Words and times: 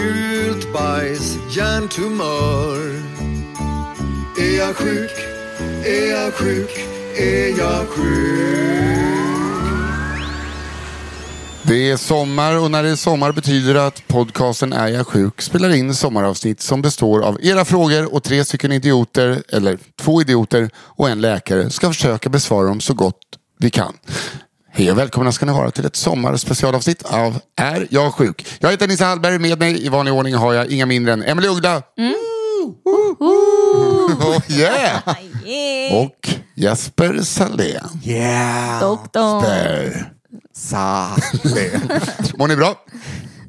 gult 0.00 0.72
bajs, 0.72 1.38
hjärntumör. 1.50 3.02
Är 4.38 4.58
jag 4.58 4.76
sjuk? 4.76 5.10
Är 5.84 6.10
jag 6.10 6.34
sjuk? 6.34 6.70
Är 7.16 7.58
jag 7.58 7.88
sjuk? 7.88 8.80
Det 11.62 11.90
är 11.90 11.96
sommar 11.96 12.58
och 12.58 12.70
när 12.70 12.82
det 12.82 12.88
är 12.88 12.96
sommar 12.96 13.32
betyder 13.32 13.74
det 13.74 13.86
att 13.86 14.08
podcasten 14.08 14.72
Är 14.72 14.88
jag 14.88 15.06
sjuk 15.06 15.42
spelar 15.42 15.74
in 15.74 15.94
sommaravsnitt 15.94 16.60
som 16.60 16.82
består 16.82 17.22
av 17.22 17.38
era 17.42 17.64
frågor 17.64 18.14
och 18.14 18.22
tre 18.22 18.44
stycken 18.44 18.72
idioter, 18.72 19.42
eller 19.48 19.78
två 20.00 20.20
idioter 20.20 20.70
och 20.76 21.08
en 21.08 21.20
läkare 21.20 21.70
ska 21.70 21.88
försöka 21.88 22.28
besvara 22.28 22.66
dem 22.66 22.80
så 22.80 22.94
gott 22.94 23.20
vi 23.58 23.70
kan. 23.70 23.92
Hej 24.80 24.90
och 24.90 24.98
välkomna 24.98 25.32
ska 25.32 25.46
ni 25.46 25.52
vara 25.52 25.70
till 25.70 25.86
ett 25.86 25.96
sommarspecialavsnitt 25.96 27.02
av 27.02 27.40
Är 27.56 27.86
jag 27.90 28.14
sjuk? 28.14 28.46
Jag 28.60 28.70
heter 28.70 28.88
Nisse 28.88 29.04
Hallberg, 29.04 29.38
med 29.38 29.58
mig 29.58 29.86
i 29.86 29.88
vanlig 29.88 30.14
ordning 30.14 30.34
har 30.34 30.52
jag 30.52 30.66
inga 30.66 30.86
mindre 30.86 31.12
än 31.12 31.22
Emelie 31.22 31.50
Uggla. 31.50 31.82
Oh, 33.20 34.42
yeah. 34.48 35.02
Och 35.92 36.28
Jesper 36.54 37.22
Salén. 37.22 37.88
Yeah! 38.04 38.80
Saleh. 40.56 41.80
Mår 42.34 42.48
ni 42.48 42.56
bra? 42.56 42.74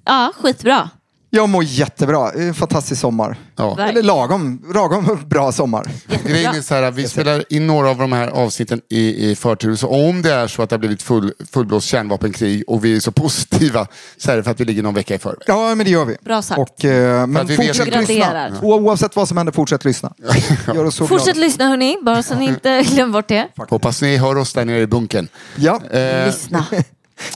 Ja, 0.05 0.33
skitbra. 0.37 0.89
Jag 1.33 1.49
mår 1.49 1.63
jättebra. 1.63 2.31
Det 2.31 2.43
är 2.43 2.47
En 2.47 2.53
fantastisk 2.53 3.01
sommar. 3.01 3.35
Ja. 3.55 3.79
Eller 3.87 4.03
lagom, 4.03 4.61
lagom 4.73 5.19
bra 5.25 5.51
sommar. 5.51 5.91
Grejen 6.25 6.55
är 6.55 6.61
så 6.61 6.75
här, 6.75 6.91
vi 6.91 7.07
spelar 7.07 7.43
in 7.53 7.67
några 7.67 7.89
av 7.89 7.97
de 7.97 8.11
här 8.11 8.27
avsnitten 8.27 8.81
i, 8.89 9.29
i 9.31 9.35
förtur. 9.35 9.75
Så 9.75 9.87
om 9.87 10.21
det 10.21 10.33
är 10.33 10.47
så 10.47 10.61
att 10.61 10.69
det 10.69 10.73
har 10.73 10.79
blivit 10.79 11.01
full, 11.01 11.33
fullblåst 11.51 11.87
kärnvapenkrig 11.87 12.63
och 12.67 12.85
vi 12.85 12.95
är 12.95 12.99
så 12.99 13.11
positiva 13.11 13.87
så 14.17 14.31
är 14.31 14.37
det 14.37 14.43
för 14.43 14.51
att 14.51 14.59
vi 14.59 14.65
ligger 14.65 14.83
någon 14.83 14.93
vecka 14.93 15.15
i 15.15 15.19
förväg. 15.19 15.39
Ja, 15.47 15.75
men 15.75 15.85
det 15.85 15.91
gör 15.91 16.05
vi. 16.05 16.15
Bra 16.21 16.41
sagt. 16.41 16.59
Och, 16.59 16.85
eh, 16.85 17.27
men 17.27 17.47
vet 17.47 17.55
fortsätt 17.57 17.87
inte. 17.87 17.99
lyssna. 17.99 18.51
O- 18.61 18.73
Oavsett 18.73 19.15
vad 19.15 19.27
som 19.27 19.37
händer, 19.37 19.53
fortsätt 19.53 19.85
lyssna. 19.85 20.13
Gör 20.75 20.85
oss 20.85 20.95
så 20.95 21.07
Fortsätt 21.07 21.33
glada. 21.35 21.39
lyssna 21.47 21.67
hörni, 21.67 21.97
bara 22.01 22.23
så 22.23 22.35
ni 22.35 22.45
inte 22.45 22.81
glömmer 22.87 23.13
bort 23.13 23.27
det. 23.27 23.47
Hoppas 23.69 24.01
ni 24.01 24.17
hör 24.17 24.37
oss 24.37 24.53
där 24.53 24.65
nere 24.65 24.79
i 24.81 24.87
bunkern. 24.87 25.27
Ja, 25.55 25.81
Eh, 25.91 26.25
Lyssna. 26.25 26.65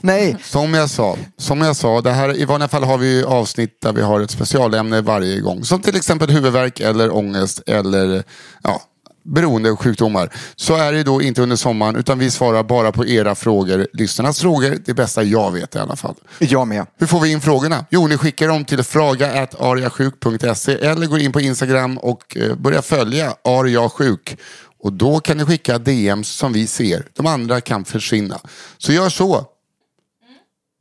Nej. 0.02 0.36
som 0.42 0.74
jag 0.74 0.90
sa, 0.90 1.16
som 1.38 1.60
jag 1.60 1.76
sa 1.76 2.00
det 2.00 2.12
här, 2.12 2.36
i 2.36 2.44
vanliga 2.44 2.68
fall 2.68 2.84
har 2.84 2.98
vi 2.98 3.24
avsnitt 3.24 3.80
där 3.80 3.92
vi 3.92 4.02
har 4.02 4.20
ett 4.20 4.30
specialämne 4.30 5.00
varje 5.00 5.40
gång. 5.40 5.64
Som 5.64 5.82
till 5.82 5.96
exempel 5.96 6.30
huvudvärk 6.30 6.80
eller 6.80 7.16
ångest 7.16 7.62
eller 7.66 8.24
ja, 8.62 8.82
beroendesjukdomar. 9.26 10.32
Så 10.56 10.76
är 10.76 10.92
det 10.92 11.02
då 11.02 11.22
inte 11.22 11.42
under 11.42 11.56
sommaren 11.56 11.96
utan 11.96 12.18
vi 12.18 12.30
svarar 12.30 12.62
bara 12.62 12.92
på 12.92 13.06
era 13.06 13.34
frågor, 13.34 13.86
lyssnarnas 13.92 14.40
frågor. 14.40 14.78
Det 14.84 14.94
bästa 14.94 15.22
jag 15.22 15.52
vet 15.52 15.74
i 15.74 15.78
alla 15.78 15.96
fall. 15.96 16.14
Jag 16.38 16.68
med. 16.68 16.86
Hur 16.98 17.06
får 17.06 17.20
vi 17.20 17.32
in 17.32 17.40
frågorna? 17.40 17.84
Jo, 17.90 18.06
ni 18.06 18.18
skickar 18.18 18.48
dem 18.48 18.64
till 18.64 18.82
fraga.ariasjuk.se 18.82 20.72
eller 20.72 21.06
går 21.06 21.20
in 21.20 21.32
på 21.32 21.40
Instagram 21.40 21.98
och 21.98 22.36
eh, 22.36 22.54
börjar 22.54 22.82
följa 22.82 23.34
ariasjuk. 23.44 24.36
Och 24.82 24.92
då 24.92 25.20
kan 25.20 25.36
ni 25.36 25.44
skicka 25.44 25.78
DMs 25.78 26.28
som 26.28 26.52
vi 26.52 26.66
ser. 26.66 27.06
De 27.12 27.26
andra 27.26 27.60
kan 27.60 27.84
försvinna. 27.84 28.40
Så 28.78 28.92
gör 28.92 29.08
så. 29.08 29.46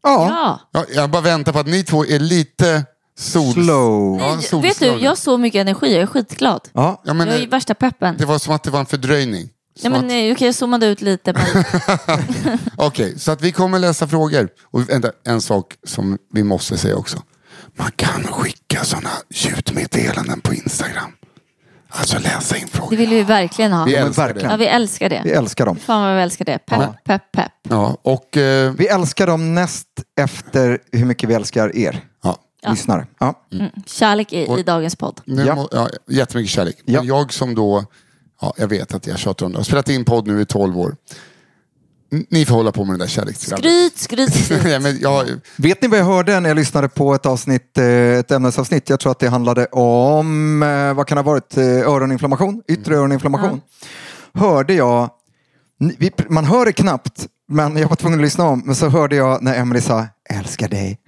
Ja, 0.06 0.28
Ja. 0.30 0.60
Ja, 0.72 0.86
jag 0.96 1.10
bara 1.10 1.22
väntar 1.22 1.54
på 1.54 1.60
att 1.60 1.68
ni 1.68 1.84
två 1.84 2.06
är 2.06 2.20
lite 2.20 2.86
sol... 3.18 3.54
slow. 3.54 4.20
Ja, 4.52 4.60
Vet 4.60 4.80
du, 4.80 4.86
jag 4.86 5.12
har 5.12 5.16
så 5.16 5.38
mycket 5.38 5.62
energi, 5.62 5.94
jag 5.94 6.02
är 6.02 6.06
skitglad. 6.06 6.62
Ja. 6.74 7.02
Ja, 7.06 7.14
men, 7.14 7.28
Jag 7.28 7.38
är 7.38 7.42
eh, 7.44 7.50
värsta 7.50 7.74
peppen. 7.74 8.16
det 8.18 8.26
var 8.26 8.40
som 8.40 8.54
att 8.56 8.64
det 8.64 8.72
var 8.72 8.80
en 8.80 8.86
fördröjning. 8.86 9.50
Nej, 9.84 9.92
men, 9.92 10.04
eh, 10.12 10.34
okej, 10.34 10.48
jag 10.48 10.56
zoomade 10.56 10.86
ut 10.86 11.02
lite. 11.02 11.34
Men... 11.34 11.64
Okej, 12.78 13.20
så 13.20 13.32
att 13.32 13.42
vi 13.42 13.52
kommer 13.52 13.80
läsa 13.80 14.08
frågor. 14.08 14.50
Och 14.72 14.90
vänta, 14.90 15.12
en 15.26 15.42
sak 15.42 15.74
som 15.84 16.18
vi 16.34 16.44
måste 16.44 16.78
säga 16.78 16.96
också. 16.96 17.18
Man 17.78 17.92
kan 17.96 18.24
skicka 18.24 18.84
sådana 18.84 19.10
ljudmeddelanden 19.30 20.42
på 20.42 20.54
Instagram. 20.54 21.12
Alltså 21.98 22.20
läsa 22.20 22.58
in 22.58 22.68
Det 22.72 22.78
frågor. 22.78 22.98
vill 22.98 23.10
vi 23.10 23.24
verkligen 23.24 23.74
ha. 23.74 23.86
Vi 23.86 23.96
älskar 23.96 24.24
verkligen. 24.28 24.52
Ja, 24.52 24.58
vi 24.58 24.66
älskar 24.68 25.10
Vi 25.10 25.30
det. 25.30 25.36
älskar 25.36 25.66
dem. 25.66 25.76
Fan 25.78 26.02
vad 26.04 26.16
vi 26.16 26.22
älskar 26.22 26.46
det. 26.46 26.58
Pepp, 26.66 27.04
pepp, 27.04 27.32
pepp. 27.32 27.52
Ja, 27.70 27.98
och 28.02 28.38
eh, 28.38 28.72
Vi 28.72 28.88
älskar 28.88 29.28
dem 29.28 29.56
näst 29.56 29.88
efter 30.22 30.80
hur 30.92 31.06
mycket 31.06 31.30
vi 31.30 31.34
älskar 31.34 31.76
er 31.76 32.02
ja, 32.24 32.38
lyssnare. 32.70 33.08
Ja. 33.20 33.34
Mm. 33.54 33.70
Kärlek 33.86 34.34
i, 34.34 34.60
i 34.60 34.64
dagens 34.64 34.96
podd. 34.96 35.22
nu 35.26 35.46
Ja. 35.46 35.56
må, 35.56 35.68
ja, 35.72 35.90
jättemycket 36.10 36.52
kärlek. 36.52 36.78
Ja. 36.86 37.00
Men 37.00 37.08
jag 37.08 37.34
som 37.34 37.56
då, 37.56 37.86
ja, 38.42 38.54
jag 38.58 38.68
vet 38.68 38.94
att 38.94 39.08
jag 39.08 39.18
tjatar 39.20 39.46
om 39.46 39.52
det. 39.52 39.58
Har 39.60 39.64
spelat 39.64 39.90
in 39.90 40.06
podd 40.06 40.28
nu 40.28 40.42
i 40.42 40.46
12 40.46 40.80
år. 40.80 40.96
Ni 42.30 42.46
får 42.46 42.56
hålla 42.56 42.72
på 42.72 42.86
med 42.86 42.94
den 42.94 43.00
där 43.00 43.08
kärleksskravlet. 43.08 43.66
Skryt, 43.66 43.98
skryt, 43.98 44.34
skryt. 44.46 44.64
Nej, 44.64 44.80
men 44.80 45.00
jag, 45.00 45.26
Vet 45.58 45.82
ni 45.82 45.88
vad 45.88 46.00
jag 46.00 46.06
hörde 46.06 46.40
när 46.40 46.50
jag 46.50 46.56
lyssnade 46.56 46.90
på 46.90 47.16
ett 47.16 47.26
avsnitt, 47.26 47.78
eh, 47.78 47.86
ett 47.86 48.32
ämnesavsnitt? 48.32 48.90
Jag 48.90 49.00
tror 49.00 49.12
att 49.12 49.20
det 49.20 49.28
handlade 49.30 49.66
om, 49.66 50.64
eh, 50.64 50.94
vad 50.94 51.08
kan 51.08 51.16
det 51.16 51.22
ha 51.24 51.32
varit, 51.32 51.58
Eh, 51.58 51.64
öroninflammation, 51.64 52.62
yttre 52.68 52.96
öroninflammation. 52.96 53.62
Hörde 54.34 54.74
jag, 54.74 55.10
man 56.30 56.46
hör 56.46 56.66
det 56.66 56.74
knappt, 56.74 57.28
men 57.48 57.78
jag 57.78 57.90
var 57.90 57.96
tvungen 57.96 58.20
att 58.20 58.24
lyssna 58.24 58.44
om, 58.46 58.62
men 58.66 58.76
så 58.76 58.90
hörde 58.90 59.16
jag 59.16 59.44
när 59.44 59.56
Emily 59.56 59.82
sa, 59.82 60.08
älskar 60.30 60.68
dig. 60.68 61.00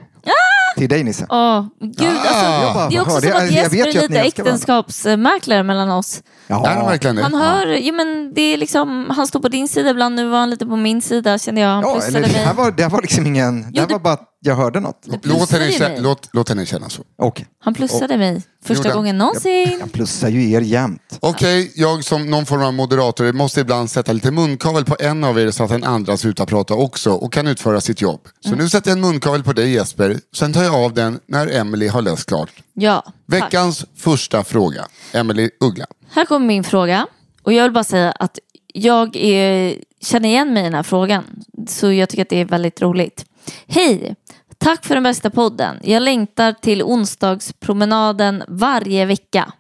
Till 0.78 0.90
dig 0.90 1.04
Nisse. 1.04 1.26
Åh, 1.30 1.66
gud, 1.82 2.08
alltså, 2.08 2.74
bara, 2.74 2.90
det 2.90 2.96
är 2.96 3.02
också 3.02 3.20
som 3.20 3.30
jag? 3.30 3.44
att 3.44 3.52
Jesper 3.52 3.78
vet 3.78 3.96
är 3.96 4.02
lite 4.02 4.20
äktenskapsmäklare 4.20 5.64
mellan 5.64 5.92
oss. 5.92 6.22
är 6.48 6.76
det 6.76 6.86
verkligen 6.86 7.16
det? 7.16 7.24
Han 7.24 7.34
hör, 7.34 7.68
jo 7.68 7.96
men 7.96 8.34
det 8.34 8.42
är 8.42 8.58
liksom, 8.58 9.12
han 9.16 9.28
står 9.28 9.40
på 9.40 9.48
din 9.48 9.68
sida 9.68 9.90
ibland, 9.90 10.16
nu 10.16 10.28
var 10.28 10.40
han 10.40 10.50
lite 10.50 10.66
på 10.66 10.76
min 10.76 11.02
sida 11.02 11.38
kände 11.38 11.62
jag. 11.62 11.70
Han 11.70 11.84
Ja, 11.84 12.02
eller 12.08 12.22
det 12.22 12.28
här 12.28 12.54
var, 12.54 12.72
det 12.72 12.84
här 12.84 12.90
var 12.90 13.02
liksom 13.02 13.26
ingen, 13.28 13.72
det 13.72 13.80
här 13.80 13.88
var 13.88 14.00
bara 14.00 14.18
jag 14.40 14.56
hörde 14.56 14.80
något. 14.80 15.02
Låt 15.06 15.22
plussade 15.22 15.64
henne, 15.64 15.74
ju 15.74 15.80
kä- 15.80 15.90
mig. 15.90 16.02
låt, 16.02 16.30
låt 16.34 16.50
henne 16.50 16.66
känna 16.66 16.90
så. 16.90 17.04
Okej. 17.18 17.46
Han 17.60 17.74
plussade 17.74 18.18
mig 18.18 18.42
första 18.64 18.74
Gjorde 18.84 18.90
han? 18.90 18.98
gången 18.98 19.18
någonsin. 19.18 19.78
Jag 19.80 19.92
plussar 19.92 20.30
ju 20.30 20.52
er 20.52 20.62
jämt. 20.62 21.18
Okej, 21.20 21.72
jag 21.76 22.04
som 22.04 22.30
någon 22.30 22.46
form 22.46 22.62
av 22.62 22.74
moderator 22.74 23.34
måste 23.34 23.60
ibland 23.62 23.92
sätta 23.92 24.14
lite 24.14 24.32
munkavel 24.32 24.86
på 24.86 24.96
en 25.00 25.24
av 25.24 25.40
er 25.40 25.52
så 25.52 25.64
att 25.64 25.70
den 25.70 25.84
andra 25.84 26.18
slutar 26.18 26.46
prata 26.46 26.74
också 26.74 27.12
och 27.12 27.34
kan 27.34 27.48
utföra 27.48 27.82
sitt 27.82 28.02
jobb. 28.02 28.22
Så 28.40 28.48
Mm. 28.50 28.60
nu 28.60 28.70
sätter 28.70 28.90
jag 28.92 28.96
en 28.96 29.02
munkavel 29.02 29.44
på 29.44 29.54
dig 29.54 29.74
Jesper, 29.74 30.20
sen 30.36 30.54
tar 30.54 30.64
jag 30.64 30.76
av 30.76 30.94
den 30.94 31.20
när 31.28 31.48
Emily 31.56 31.88
har 31.88 32.02
läst 32.02 32.26
klart. 32.26 32.52
Ja, 32.74 33.02
tack. 33.06 33.14
Veckans 33.26 33.86
första 33.96 34.44
fråga, 34.44 34.88
Emily 35.14 35.50
Uggla. 35.60 35.86
Här 36.12 36.26
kommer 36.26 36.46
min 36.48 36.64
fråga. 36.64 37.08
Och 37.44 37.54
jag 37.54 37.64
vill 37.64 37.72
bara 37.72 37.84
säga 37.84 38.12
att 38.12 38.40
jag 38.74 39.16
är, 39.16 39.76
känner 40.02 40.30
igen 40.30 40.54
mig 40.54 40.62
i 40.62 40.64
den 40.64 40.74
här 40.74 40.84
frågan. 40.84 41.24
Så 41.68 41.92
jag 41.92 42.10
tycker 42.10 42.22
att 42.22 42.30
det 42.30 42.42
är 42.42 42.46
väldigt 42.46 42.82
roligt. 42.82 43.26
Hej! 43.68 44.16
Tack 44.58 44.86
för 44.86 44.96
den 44.96 45.04
bästa 45.04 45.30
podden. 45.30 45.80
Jag 45.84 46.04
längtar 46.04 46.52
till 46.52 46.84
onsdagspromenaden 46.84 48.44
varje 48.48 49.06
vecka. 49.06 49.52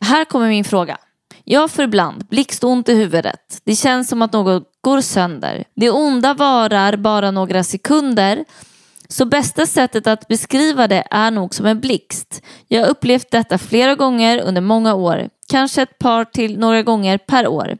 Här 0.00 0.24
kommer 0.24 0.48
min 0.48 0.64
fråga. 0.64 0.98
Jag 1.44 1.70
får 1.70 1.84
ibland 1.84 2.26
blixtont 2.26 2.88
i 2.88 2.94
huvudet. 2.94 3.60
Det 3.64 3.74
känns 3.74 4.08
som 4.08 4.22
att 4.22 4.32
något 4.32 4.68
går 4.80 5.00
sönder. 5.00 5.64
Det 5.76 5.90
onda 5.90 6.34
varar 6.34 6.96
bara 6.96 7.30
några 7.30 7.64
sekunder. 7.64 8.44
Så 9.08 9.24
bästa 9.24 9.66
sättet 9.66 10.06
att 10.06 10.28
beskriva 10.28 10.88
det 10.88 11.04
är 11.10 11.30
nog 11.30 11.54
som 11.54 11.66
en 11.66 11.80
blixt. 11.80 12.42
Jag 12.68 12.80
har 12.80 12.88
upplevt 12.88 13.30
detta 13.30 13.58
flera 13.58 13.94
gånger 13.94 14.40
under 14.40 14.60
många 14.60 14.94
år. 14.94 15.28
Kanske 15.48 15.82
ett 15.82 15.98
par 15.98 16.24
till 16.24 16.58
några 16.58 16.82
gånger 16.82 17.18
per 17.18 17.48
år. 17.48 17.76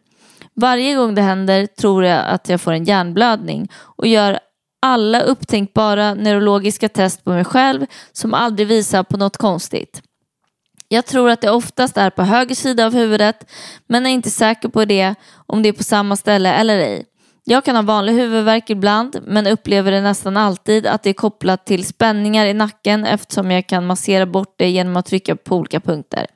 Varje 0.55 0.94
gång 0.94 1.14
det 1.14 1.23
händer 1.23 1.67
tror 1.67 2.05
jag 2.05 2.26
att 2.26 2.49
jag 2.49 2.61
får 2.61 2.73
en 2.73 2.84
hjärnblödning 2.84 3.69
och 3.75 4.06
gör 4.06 4.38
alla 4.86 5.20
upptänkbara 5.20 6.14
neurologiska 6.14 6.88
test 6.88 7.24
på 7.24 7.30
mig 7.30 7.44
själv 7.44 7.86
som 8.12 8.34
aldrig 8.34 8.68
visar 8.68 9.02
på 9.02 9.16
något 9.16 9.36
konstigt. 9.36 10.02
Jag 10.88 11.06
tror 11.06 11.30
att 11.30 11.40
det 11.40 11.50
oftast 11.50 11.96
är 11.96 12.10
på 12.10 12.22
höger 12.22 12.54
sida 12.54 12.86
av 12.86 12.94
huvudet 12.94 13.50
men 13.88 14.06
är 14.06 14.10
inte 14.10 14.30
säker 14.30 14.68
på 14.68 14.84
det 14.84 15.14
om 15.46 15.62
det 15.62 15.68
är 15.68 15.72
på 15.72 15.84
samma 15.84 16.16
ställe 16.16 16.52
eller 16.52 16.78
ej. 16.78 17.04
Jag 17.44 17.64
kan 17.64 17.76
ha 17.76 17.82
vanlig 17.82 18.12
huvudvärk 18.12 18.70
ibland 18.70 19.18
men 19.26 19.46
upplever 19.46 19.92
det 19.92 20.00
nästan 20.00 20.36
alltid 20.36 20.86
att 20.86 21.02
det 21.02 21.10
är 21.10 21.14
kopplat 21.14 21.66
till 21.66 21.86
spänningar 21.86 22.46
i 22.46 22.54
nacken 22.54 23.04
eftersom 23.04 23.50
jag 23.50 23.66
kan 23.66 23.86
massera 23.86 24.26
bort 24.26 24.54
det 24.58 24.68
genom 24.70 24.96
att 24.96 25.06
trycka 25.06 25.36
på 25.36 25.56
olika 25.56 25.80
punkter. 25.80 26.26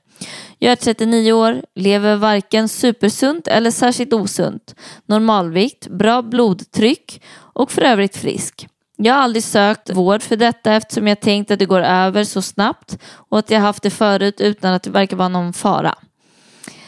Jag 0.59 0.73
är 0.73 0.77
39 0.77 1.33
år, 1.33 1.63
lever 1.75 2.17
varken 2.17 2.69
supersunt 2.69 3.49
eller 3.49 3.71
särskilt 3.71 4.13
osunt, 4.13 4.75
normalvikt, 5.07 5.89
bra 5.89 6.23
blodtryck 6.23 7.23
och 7.61 7.71
för 7.71 7.83
övrigt 7.83 8.17
frisk. 8.17 8.69
Jag 8.97 9.15
har 9.15 9.23
aldrig 9.23 9.45
sökt 9.45 9.91
vård 9.91 10.23
för 10.23 10.37
detta 10.37 10.73
eftersom 10.73 11.07
jag 11.07 11.21
tänkt 11.21 11.51
att 11.51 11.59
det 11.59 11.67
går 11.67 11.81
över 11.81 12.25
så 12.25 12.43
snabbt 12.43 12.99
och 13.13 13.39
att 13.39 13.51
jag 13.51 13.61
haft 13.61 13.83
det 13.83 13.91
förut 13.91 14.41
utan 14.41 14.75
att 14.75 14.83
det 14.83 14.91
verkar 14.91 15.17
vara 15.17 15.29
någon 15.29 15.53
fara. 15.53 15.95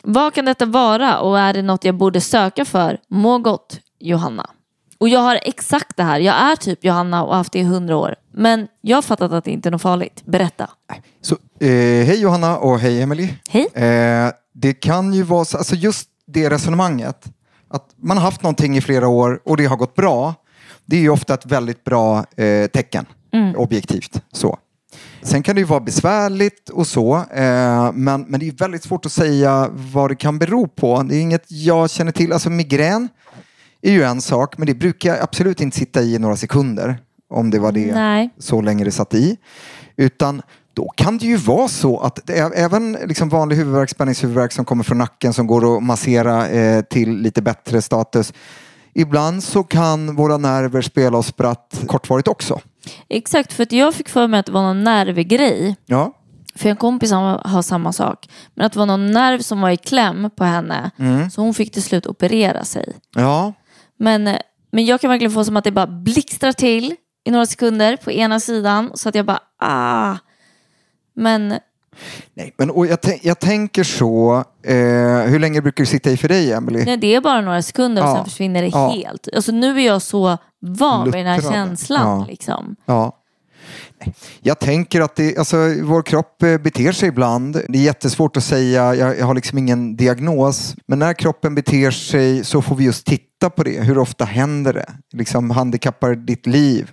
Vad 0.02 0.34
kan 0.34 0.44
detta 0.44 0.66
vara 0.66 1.18
och 1.20 1.38
är 1.38 1.54
det 1.54 1.62
något 1.62 1.84
jag 1.84 1.94
borde 1.94 2.20
söka 2.20 2.64
för? 2.64 2.98
Må 3.08 3.38
gott, 3.38 3.80
Johanna. 3.98 4.50
Och 4.98 5.08
jag 5.08 5.20
har 5.20 5.38
exakt 5.42 5.96
det 5.96 6.02
här. 6.02 6.20
Jag 6.20 6.34
är 6.34 6.56
typ 6.56 6.84
Johanna 6.84 7.22
och 7.22 7.30
har 7.30 7.36
haft 7.36 7.52
det 7.52 7.58
i 7.58 7.62
hundra 7.62 7.96
år. 7.96 8.14
Men 8.34 8.68
jag 8.80 8.96
har 8.96 9.02
fattat 9.02 9.32
att 9.32 9.44
det 9.44 9.50
inte 9.50 9.68
är 9.68 9.70
något 9.70 9.82
farligt. 9.82 10.22
Berätta. 10.24 10.70
Så, 11.20 11.34
eh, 11.60 11.68
hej 12.06 12.20
Johanna 12.20 12.58
och 12.58 12.78
hej 12.78 13.02
Emily. 13.02 13.28
Hej. 13.48 13.66
Eh, 13.74 14.32
det 14.54 14.72
kan 14.72 15.12
ju 15.12 15.22
vara 15.22 15.44
så, 15.44 15.58
alltså 15.58 15.74
just 15.74 16.08
det 16.26 16.50
resonemanget, 16.50 17.26
att 17.68 17.86
man 17.96 18.16
har 18.16 18.24
haft 18.24 18.42
någonting 18.42 18.76
i 18.76 18.80
flera 18.80 19.08
år 19.08 19.40
och 19.44 19.56
det 19.56 19.64
har 19.64 19.76
gått 19.76 19.94
bra. 19.94 20.34
Det 20.86 20.96
är 20.96 21.00
ju 21.00 21.10
ofta 21.10 21.34
ett 21.34 21.46
väldigt 21.46 21.84
bra 21.84 22.24
eh, 22.36 22.66
tecken, 22.66 23.06
objektivt. 23.56 24.22
Så. 24.32 24.58
Sen 25.22 25.42
kan 25.42 25.54
det 25.54 25.60
ju 25.60 25.66
vara 25.66 25.80
besvärligt 25.80 26.68
och 26.68 26.86
så, 26.86 27.16
eh, 27.16 27.92
men, 27.92 28.22
men 28.22 28.40
det 28.40 28.48
är 28.48 28.52
väldigt 28.52 28.82
svårt 28.82 29.06
att 29.06 29.12
säga 29.12 29.68
vad 29.72 30.10
det 30.10 30.14
kan 30.14 30.38
bero 30.38 30.68
på. 30.68 31.02
Det 31.02 31.16
är 31.16 31.20
inget 31.20 31.44
jag 31.48 31.90
känner 31.90 32.12
till. 32.12 32.32
Alltså 32.32 32.50
migrän 32.50 33.08
är 33.82 33.92
ju 33.92 34.02
en 34.02 34.20
sak, 34.20 34.58
men 34.58 34.66
det 34.66 34.74
brukar 34.74 35.22
absolut 35.22 35.60
inte 35.60 35.76
sitta 35.76 36.02
i 36.02 36.18
några 36.18 36.36
sekunder. 36.36 36.98
Om 37.30 37.50
det 37.50 37.58
var 37.58 37.72
det 37.72 37.94
Nej. 37.94 38.30
så 38.38 38.60
länge 38.60 38.84
det 38.84 38.90
satt 38.90 39.14
i. 39.14 39.36
Utan 39.96 40.42
då 40.74 40.88
kan 40.96 41.18
det 41.18 41.26
ju 41.26 41.36
vara 41.36 41.68
så 41.68 42.00
att 42.00 42.30
även 42.30 42.92
liksom 42.92 43.28
vanlig 43.28 43.56
huvudvärk, 43.56 43.90
spänningshuvudvärk 43.90 44.52
som 44.52 44.64
kommer 44.64 44.84
från 44.84 44.98
nacken 44.98 45.32
som 45.32 45.46
går 45.46 45.76
att 45.76 45.82
massera 45.82 46.48
eh, 46.48 46.82
till 46.82 47.16
lite 47.16 47.42
bättre 47.42 47.82
status. 47.82 48.32
Ibland 48.94 49.44
så 49.44 49.62
kan 49.62 50.16
våra 50.16 50.36
nerver 50.36 50.82
spela 50.82 51.18
oss 51.18 51.26
spratt 51.26 51.84
kortvarigt 51.86 52.28
också. 52.28 52.60
Exakt, 53.08 53.52
för 53.52 53.62
att 53.62 53.72
jag 53.72 53.94
fick 53.94 54.08
för 54.08 54.26
mig 54.26 54.40
att 54.40 54.46
det 54.46 54.52
var 54.52 54.62
någon 54.62 54.84
nervgrej. 54.84 55.76
Ja, 55.86 56.12
För 56.54 56.68
en 56.68 56.76
kompis 56.76 57.12
har, 57.12 57.62
samma 57.62 57.92
sak. 57.92 58.28
Men 58.54 58.66
att 58.66 58.72
det 58.72 58.78
var 58.78 58.86
någon 58.86 59.10
nerv 59.10 59.38
som 59.38 59.60
var 59.60 59.70
i 59.70 59.76
kläm 59.76 60.30
på 60.36 60.44
henne. 60.44 60.90
Så 61.32 61.40
hon 61.40 61.54
fick 61.54 61.72
till 61.72 61.82
slut 61.82 62.06
operera 62.06 62.64
sig. 62.64 62.96
ja. 63.14 63.52
Men, 63.98 64.28
eh, 64.28 64.38
men 64.72 64.86
jag 64.86 65.00
kan 65.00 65.10
verkligen 65.10 65.32
få 65.32 65.44
som 65.44 65.56
att 65.56 65.64
det 65.64 65.70
bara 65.72 65.86
blixtrar 65.86 66.52
till 66.52 66.96
i 67.24 67.30
några 67.30 67.46
sekunder 67.46 67.96
på 67.96 68.12
ena 68.12 68.40
sidan. 68.40 68.90
Så 68.94 69.08
att 69.08 69.14
jag 69.14 69.26
bara 69.26 69.40
ah. 69.58 70.16
Men 71.14 71.54
Nej, 72.34 72.54
men 72.58 72.70
och 72.70 72.86
jag, 72.86 72.98
jag 73.22 73.38
tänker 73.38 73.84
så, 73.84 74.44
eh, 74.64 74.74
hur 75.30 75.38
länge 75.38 75.62
brukar 75.62 75.82
du 75.84 75.86
sitta 75.86 76.10
i 76.10 76.16
för 76.16 76.28
dig, 76.28 76.52
Emily? 76.52 76.84
nej, 76.84 76.96
det 76.96 77.14
är 77.14 77.20
bara 77.20 77.40
några 77.40 77.62
sekunder 77.62 78.02
och 78.02 78.08
Ja. 78.08 78.14
sen 78.16 78.24
försvinner 78.24 78.62
det 78.62 78.68
Ja. 78.68 78.88
helt. 78.90 79.28
Alltså, 79.36 79.52
nu 79.52 79.80
är 79.80 79.86
jag 79.86 80.02
så 80.02 80.38
van 80.60 81.04
vid 81.04 81.14
den 81.14 81.26
här 81.26 81.52
känslan. 81.52 82.18
Ja. 82.20 82.26
Liksom. 82.28 82.76
Ja. 82.86 83.18
Nej, 84.00 84.14
Jag 84.40 84.58
tänker 84.58 85.00
att 85.00 85.16
det, 85.16 85.36
alltså, 85.38 85.56
vår 85.82 86.02
kropp 86.02 86.42
eh, 86.42 86.58
beter 86.58 86.92
sig 86.92 87.08
ibland. 87.08 87.60
Det 87.68 87.78
är 87.78 87.82
jättesvårt 87.82 88.36
att 88.36 88.44
säga, 88.44 88.94
jag, 88.94 89.18
jag 89.18 89.26
har 89.26 89.34
liksom 89.34 89.58
ingen 89.58 89.96
diagnos. 89.96 90.74
Men 90.86 90.98
när 90.98 91.12
kroppen 91.14 91.54
beter 91.54 91.90
sig 91.90 92.44
så 92.44 92.62
får 92.62 92.76
vi 92.76 92.84
just 92.84 93.06
titta 93.06 93.50
på 93.50 93.62
det. 93.62 93.80
Hur 93.80 93.98
ofta 93.98 94.24
händer 94.24 94.72
det? 94.72 94.92
Liksom, 95.12 95.50
handikappar 95.50 96.14
ditt 96.14 96.46
liv? 96.46 96.92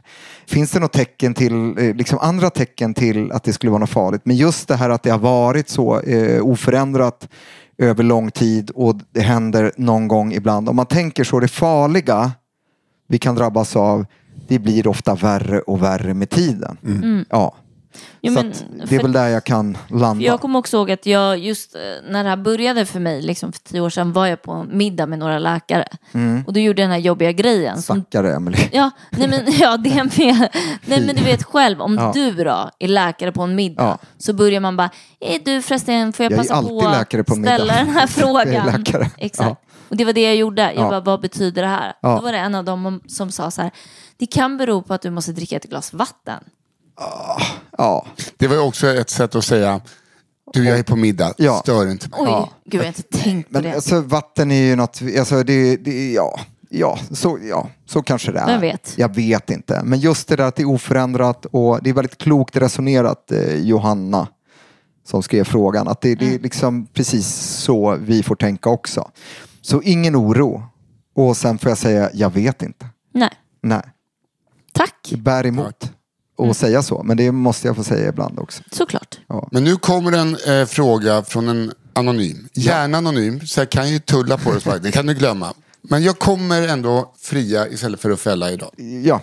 Finns 0.50 0.72
det 0.72 0.80
något 0.80 0.94
tecken 0.94 1.34
till, 1.34 1.78
eh, 1.78 1.96
liksom 1.96 2.20
andra 2.22 2.50
tecken 2.50 2.94
till 2.94 3.32
att 3.32 3.44
det 3.44 3.54
skulle 3.54 3.70
vara 3.70 3.80
något 3.80 3.90
farligt? 3.90 4.22
Men 4.24 4.36
just 4.36 4.68
det 4.68 4.76
här 4.76 4.90
att 4.90 5.04
det 5.04 5.10
har 5.10 5.20
varit 5.20 5.70
så 5.70 6.00
eh, 6.00 6.46
oförändrat 6.46 7.30
över 7.78 8.04
lång 8.04 8.32
tid 8.32 8.70
och 8.70 8.96
det 9.12 9.22
händer 9.22 9.72
någon 9.78 10.08
gång 10.08 10.34
ibland. 10.34 10.70
Om 10.70 10.76
man 10.76 10.86
tänker 10.86 11.24
så, 11.24 11.40
det 11.40 11.48
farliga 11.48 12.32
vi 13.08 13.18
kan 13.18 13.36
drabbas 13.36 13.76
av, 13.76 14.06
det 14.48 14.60
blir 14.60 14.88
ofta 14.88 15.16
värre 15.16 15.60
och 15.60 15.84
värre 15.84 16.14
med 16.14 16.30
tiden. 16.30 16.78
Ja. 17.30 17.56
Jo, 18.22 18.34
så 18.36 18.42
men 18.44 18.52
att 18.52 18.90
det 18.90 18.96
är 18.96 19.02
väl 19.02 19.12
där 19.12 19.28
jag 19.28 19.44
kan 19.44 19.78
landa. 19.90 20.24
Jag 20.26 20.42
kommer 20.42 20.60
också 20.60 20.78
ihåg 20.78 20.92
att 20.92 21.06
jag 21.06 21.38
just 21.40 21.76
eh, 21.76 21.82
när 22.10 22.24
det 22.24 22.30
här 22.30 22.38
började 22.38 22.86
för 22.86 23.00
mig, 23.00 23.22
liksom 23.22 23.52
för 23.52 23.60
tio 23.60 23.82
år 23.82 23.90
sedan, 23.90 24.14
var 24.14 24.26
jag 24.28 24.42
på 24.42 24.64
middag 24.64 25.06
med 25.06 25.20
några 25.20 25.40
läkare. 25.40 25.88
Och 26.48 26.54
då 26.54 26.60
gjorde 26.60 26.82
jag 26.82 26.90
den 26.90 26.92
här 26.92 26.98
jobbiga 27.00 27.32
grejen. 27.32 27.82
Som, 27.82 28.02
Stackare 28.02 28.34
Emelie. 28.36 28.70
ja, 28.72 28.92
nej 29.12 29.28
men, 29.28 29.42
ja, 29.60 29.78
det 29.78 29.90
med. 30.04 30.50
Nej 30.86 31.04
men 31.06 31.16
du 31.16 31.24
vet 31.24 31.44
själv, 31.44 31.82
om 31.82 31.96
Ja. 31.96 32.12
du 32.14 32.32
då 32.44 32.70
är 32.80 32.88
läkare 32.88 33.32
på 33.32 33.42
en 33.44 33.56
middag 33.56 33.84
Ja. 33.84 33.98
så 34.18 34.34
börjar 34.34 34.60
man 34.60 34.78
bara, 34.78 34.90
är 35.20 35.40
du 35.46 35.62
förresten, 35.62 36.14
får 36.14 36.24
jag, 36.24 36.32
Jag 36.32 36.38
passa 36.40 36.54
på 37.24 37.36
middag. 37.36 37.56
ställa 37.56 37.74
den 37.74 37.90
här 37.90 38.08
frågan? 38.08 38.54
Jag 38.54 38.68
är 38.68 38.78
läkare. 38.78 39.10
Exakt. 39.18 39.50
Ja. 39.50 39.56
Och 39.90 39.98
det 39.98 40.06
var 40.06 40.14
det 40.14 40.22
jag 40.24 40.36
gjorde. 40.36 40.62
Jag 40.62 40.76
Ja. 40.76 40.90
bara, 40.90 41.00
vad 41.00 41.22
betyder 41.22 41.62
det 41.62 41.68
här? 41.68 41.94
Ja. 42.02 42.16
Då 42.16 42.22
var 42.22 42.32
det 42.32 42.38
en 42.38 42.56
av 42.56 42.64
dem 42.66 43.02
som 43.08 43.32
sa 43.32 43.52
så 43.52 43.62
här, 43.62 43.72
det 44.18 44.26
kan 44.26 44.58
bero 44.58 44.82
på 44.82 44.94
att 44.94 45.02
du 45.02 45.10
måste 45.10 45.32
dricka 45.32 45.56
ett 45.56 45.70
glas 45.70 45.94
vatten. 45.94 46.44
Ja. 47.78 48.06
Det 48.38 48.48
var 48.48 48.56
ju 48.56 48.62
också 48.62 48.88
ett 48.88 49.10
sätt 49.10 49.36
att 49.36 49.46
säga, 49.46 49.82
du 50.54 50.66
jag 50.66 50.80
är 50.80 50.84
på 50.84 50.96
middag, 50.96 51.34
Ja. 51.38 51.60
stör 51.64 51.92
inte 51.92 52.10
mig. 52.10 52.20
Oj, 52.20 52.28
Ja. 52.30 52.50
gud 52.66 52.74
jag 52.80 52.84
har 52.84 52.88
inte 52.88 53.04
tänkt 53.04 53.48
på 53.48 53.54
Men 53.54 53.64
det. 53.64 53.74
alltså, 53.76 54.02
vatten 54.02 54.52
är 54.52 54.62
ju 54.64 54.76
något, 54.76 55.00
alltså, 55.20 55.44
det, 55.44 55.76
det, 55.78 56.12
ja. 56.12 56.40
Ja 56.72 57.00
så, 57.12 57.40
ja, 57.50 57.70
så 57.86 58.02
kanske 58.02 58.32
det 58.32 58.40
är. 58.40 58.46
Vem 58.46 58.62
vet? 58.62 58.94
Jag 58.98 59.16
vet 59.16 59.50
inte. 59.50 59.82
Men 59.84 60.00
just 60.00 60.28
det 60.28 60.36
där 60.36 60.44
att 60.44 60.56
det 60.56 60.62
är 60.62 60.70
oförändrat 60.70 61.46
och 61.46 61.84
det 61.84 61.90
är 61.90 61.94
väldigt 61.94 62.18
klokt 62.18 62.56
resonerat, 62.56 63.32
eh, 63.32 63.56
Johanna, 63.56 64.28
som 65.08 65.24
skrev 65.24 65.44
frågan. 65.44 65.88
Att 65.88 66.02
det, 66.02 66.16
det 66.16 66.26
Mm. 66.26 66.36
är 66.36 66.40
liksom 66.40 66.86
precis 66.88 67.28
så 67.38 67.96
vi 68.02 68.24
får 68.24 68.36
tänka 68.36 68.70
också. 68.70 69.12
Så 69.62 69.82
ingen 69.82 70.16
oro. 70.16 70.64
Och 71.16 71.38
sen 71.38 71.58
får 71.58 71.70
jag 71.72 71.78
säga, 71.78 72.10
jag 72.14 72.34
vet 72.34 72.62
inte. 72.64 72.86
Nej, 73.14 73.30
Nej, 73.64 73.82
tack. 74.74 75.08
det 75.10 75.18
bär 75.18 75.46
emot 75.46 75.89
att 76.40 76.58
säga 76.58 76.84
så. 76.84 77.04
Men 77.04 77.18
det 77.18 77.32
måste 77.32 77.68
jag 77.68 77.76
få 77.76 77.84
säga 77.84 78.10
ibland 78.10 78.40
också. 78.40 78.64
Såklart. 78.72 79.20
Men 79.52 79.64
nu 79.64 79.76
kommer 79.76 80.12
en 80.12 80.36
eh, 80.36 80.66
fråga 80.66 81.24
från 81.24 81.48
en 81.50 81.72
anonym. 81.94 82.48
Gärna 82.54 82.98
anonym, 82.98 83.48
så 83.48 83.60
jag 83.60 83.70
kan 83.70 83.90
ju 83.90 84.00
tulla 84.00 84.38
på 84.38 84.52
det. 84.52 84.80
Det 84.80 84.92
kan 84.92 85.06
du 85.06 85.14
glömma. 85.14 85.54
Men 85.82 86.04
jag 86.04 86.20
kommer 86.20 86.68
ändå 86.68 87.14
fria 87.22 87.68
istället 87.68 88.00
för 88.00 88.10
att 88.10 88.20
fälla 88.20 88.52
idag. 88.52 88.72
Ja, 89.04 89.22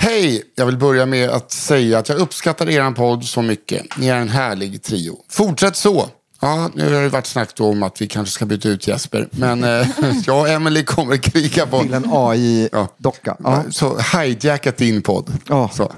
Hej! 0.00 0.42
Jag 0.54 0.66
vill 0.66 0.76
börja 0.76 1.06
med 1.06 1.30
att 1.30 1.52
säga 1.52 1.98
att 1.98 2.08
jag 2.08 2.18
uppskattar 2.18 2.70
er 2.70 2.90
podd 2.90 3.24
så 3.24 3.42
mycket. 3.42 3.98
Ni 3.98 4.08
är 4.08 4.16
en 4.16 4.28
härlig 4.28 4.82
trio. 4.82 5.16
Fortsätt 5.28 5.76
så! 5.76 6.08
Ja, 6.40 6.70
nu 6.74 6.94
har 6.94 7.02
det 7.02 7.08
varit 7.08 7.26
snack 7.26 7.48
då 7.54 7.66
om 7.66 7.82
att 7.82 8.02
vi 8.02 8.06
kanske 8.06 8.32
ska 8.32 8.46
byta 8.46 8.68
ut 8.68 8.88
Jesper. 8.88 9.28
Men 9.30 9.64
eh, 9.64 9.86
jag 10.26 10.40
och 10.40 10.48
Emily 10.48 10.84
kommer 10.84 11.16
kriga 11.16 11.66
på... 11.66 11.82
till 11.82 11.94
en 11.94 12.04
AI-docka. 12.12 13.36
Ja. 13.44 13.64
Så 13.70 13.98
hijackat 13.98 14.76
din 14.76 15.02
podd. 15.02 15.32
Ja. 15.48 15.70
Så. 15.74 15.92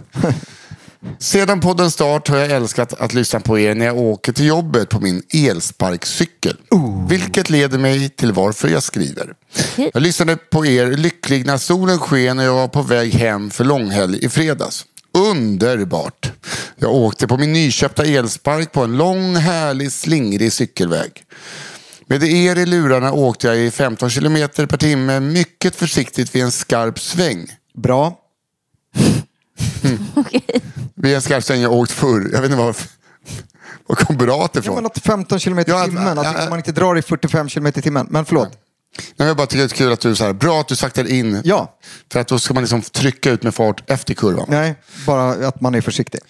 Sedan 1.18 1.60
poddens 1.60 1.94
start 1.94 2.28
har 2.28 2.36
jag 2.36 2.50
älskat 2.50 2.92
att 2.92 3.14
lyssna 3.14 3.40
på 3.40 3.58
er 3.58 3.74
när 3.74 3.86
jag 3.86 3.98
åker 3.98 4.32
till 4.32 4.46
jobbet 4.46 4.88
på 4.88 5.00
min 5.00 5.22
elsparkcykel. 5.34 6.56
Vilket 7.08 7.50
leder 7.50 7.78
mig 7.78 8.08
till 8.08 8.32
varför 8.32 8.68
jag 8.68 8.82
skriver. 8.82 9.34
Jag 9.76 10.02
lyssnade 10.02 10.36
på 10.36 10.66
er 10.66 10.86
lycklig 10.86 11.46
när 11.46 11.58
solen 11.58 11.98
sken 11.98 12.38
och 12.38 12.44
jag 12.44 12.54
var 12.54 12.68
på 12.68 12.82
väg 12.82 13.14
hem 13.14 13.50
för 13.50 13.64
långhelg 13.64 14.24
i 14.24 14.28
fredags. 14.28 14.86
Underbart! 15.14 16.32
Jag 16.76 16.94
åkte 16.94 17.26
på 17.26 17.36
min 17.36 17.52
nyköpta 17.52 18.04
elspark 18.04 18.72
på 18.72 18.82
en 18.84 18.96
lång, 18.96 19.36
härlig, 19.36 19.92
slingrig 19.92 20.52
cykelväg. 20.52 21.24
Med 22.06 22.22
er 22.22 22.58
i 22.58 22.66
lurarna 22.66 23.12
åkte 23.12 23.46
jag 23.46 23.58
i 23.58 23.70
15 23.70 24.10
kilometer 24.10 24.66
per 24.66 24.76
timme 24.76 25.20
mycket 25.20 25.76
försiktigt 25.76 26.34
vid 26.34 26.42
en 26.42 26.50
skarp 26.52 26.98
sväng. 27.00 27.46
Bra. 27.74 28.18
Okej. 30.14 30.42
Vid 30.94 31.14
en 31.14 31.22
skarp 31.22 31.44
sväng 31.44 31.60
jag 31.60 31.72
åkt 31.72 31.90
förr. 31.92 32.30
Jag 32.32 32.40
vet 32.40 32.50
inte 32.50 32.62
varför. 32.62 32.88
Var 33.86 33.96
kom 33.96 34.16
brat 34.16 34.50
Ja, 34.54 34.60
ifrån? 34.60 34.74
men 34.74 34.86
att 34.86 34.98
15 34.98 35.38
kilometer 35.38 35.72
i 35.72 35.74
Ja, 35.76 35.84
timmen, 35.84 36.18
att 36.18 36.24
ja, 36.24 36.34
ja. 36.38 36.50
man 36.50 36.58
inte 36.58 36.72
drar 36.72 36.98
i 36.98 37.02
45 37.02 37.48
kilometer 37.48 37.78
i 37.78 37.82
timmen. 37.82 38.06
Men 38.10 38.24
förlåt. 38.24 38.58
Nej, 39.16 39.28
jag 39.28 39.36
bara 39.36 39.46
tycker 39.46 39.64
det 39.64 39.72
är 39.72 39.76
kul 39.76 39.92
att 39.92 40.00
du 40.00 40.16
så 40.16 40.24
här, 40.24 40.32
bra 40.32 40.60
att 40.60 40.68
du 40.68 40.76
saktar 40.76 41.10
in. 41.10 41.40
Ja. 41.44 41.78
För 42.12 42.20
att 42.20 42.28
då 42.28 42.38
ska 42.38 42.54
man 42.54 42.62
liksom 42.62 42.82
trycka 42.82 43.30
ut 43.30 43.42
med 43.42 43.54
fart 43.54 43.90
efter 43.90 44.14
kurvan. 44.14 44.46
Nej, 44.48 44.74
bara 45.06 45.48
att 45.48 45.60
man 45.60 45.74
är 45.74 45.80
försiktig. 45.80 46.20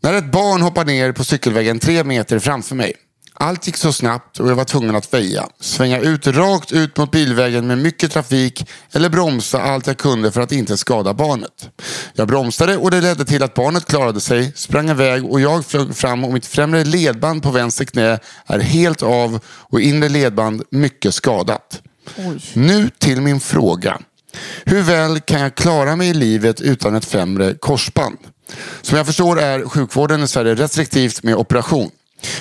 När 0.00 0.14
ett 0.14 0.32
barn 0.32 0.62
hoppar 0.62 0.84
ner 0.84 1.12
på 1.12 1.24
cykelvägen 1.24 1.78
tre 1.78 2.04
meter 2.04 2.38
framför 2.38 2.74
mig. 2.74 2.94
Allt 3.34 3.66
gick 3.66 3.76
så 3.76 3.92
snabbt 3.92 4.40
och 4.40 4.50
jag 4.50 4.54
var 4.54 4.64
tvungen 4.64 4.96
att 4.96 5.14
väja. 5.14 5.48
Svänga 5.60 6.00
ut 6.00 6.26
rakt 6.26 6.72
ut 6.72 6.96
mot 6.96 7.10
bilvägen 7.10 7.66
med 7.66 7.78
mycket 7.78 8.12
trafik 8.12 8.68
eller 8.92 9.08
bromsa 9.08 9.62
allt 9.62 9.86
jag 9.86 9.98
kunde 9.98 10.32
för 10.32 10.40
att 10.40 10.52
inte 10.52 10.76
skada 10.76 11.14
barnet. 11.14 11.68
Jag 12.14 12.28
bromsade 12.28 12.76
och 12.76 12.90
det 12.90 13.00
ledde 13.00 13.24
till 13.24 13.42
att 13.42 13.54
barnet 13.54 13.86
klarade 13.86 14.20
sig, 14.20 14.52
sprang 14.56 14.90
iväg 14.90 15.24
och 15.24 15.40
jag 15.40 15.66
flög 15.66 15.96
fram 15.96 16.24
och 16.24 16.32
mitt 16.32 16.46
främre 16.46 16.84
ledband 16.84 17.42
på 17.42 17.50
vänster 17.50 17.84
knä 17.84 18.18
är 18.46 18.58
helt 18.58 19.02
av 19.02 19.40
och 19.46 19.80
inre 19.80 20.08
ledband 20.08 20.62
mycket 20.70 21.14
skadat. 21.14 21.82
Nu 22.54 22.90
till 22.98 23.20
min 23.20 23.40
fråga. 23.40 24.00
Hur 24.64 24.82
väl 24.82 25.20
kan 25.20 25.40
jag 25.40 25.54
klara 25.54 25.96
mig 25.96 26.08
i 26.08 26.14
livet 26.14 26.60
utan 26.60 26.94
ett 26.94 27.04
främre 27.04 27.54
korsband? 27.54 28.18
Som 28.82 28.96
jag 28.96 29.06
förstår 29.06 29.40
är 29.40 29.64
sjukvården 29.64 30.22
i 30.22 30.28
Sverige 30.28 30.54
restriktivt 30.54 31.22
med 31.22 31.34
operation. 31.34 31.90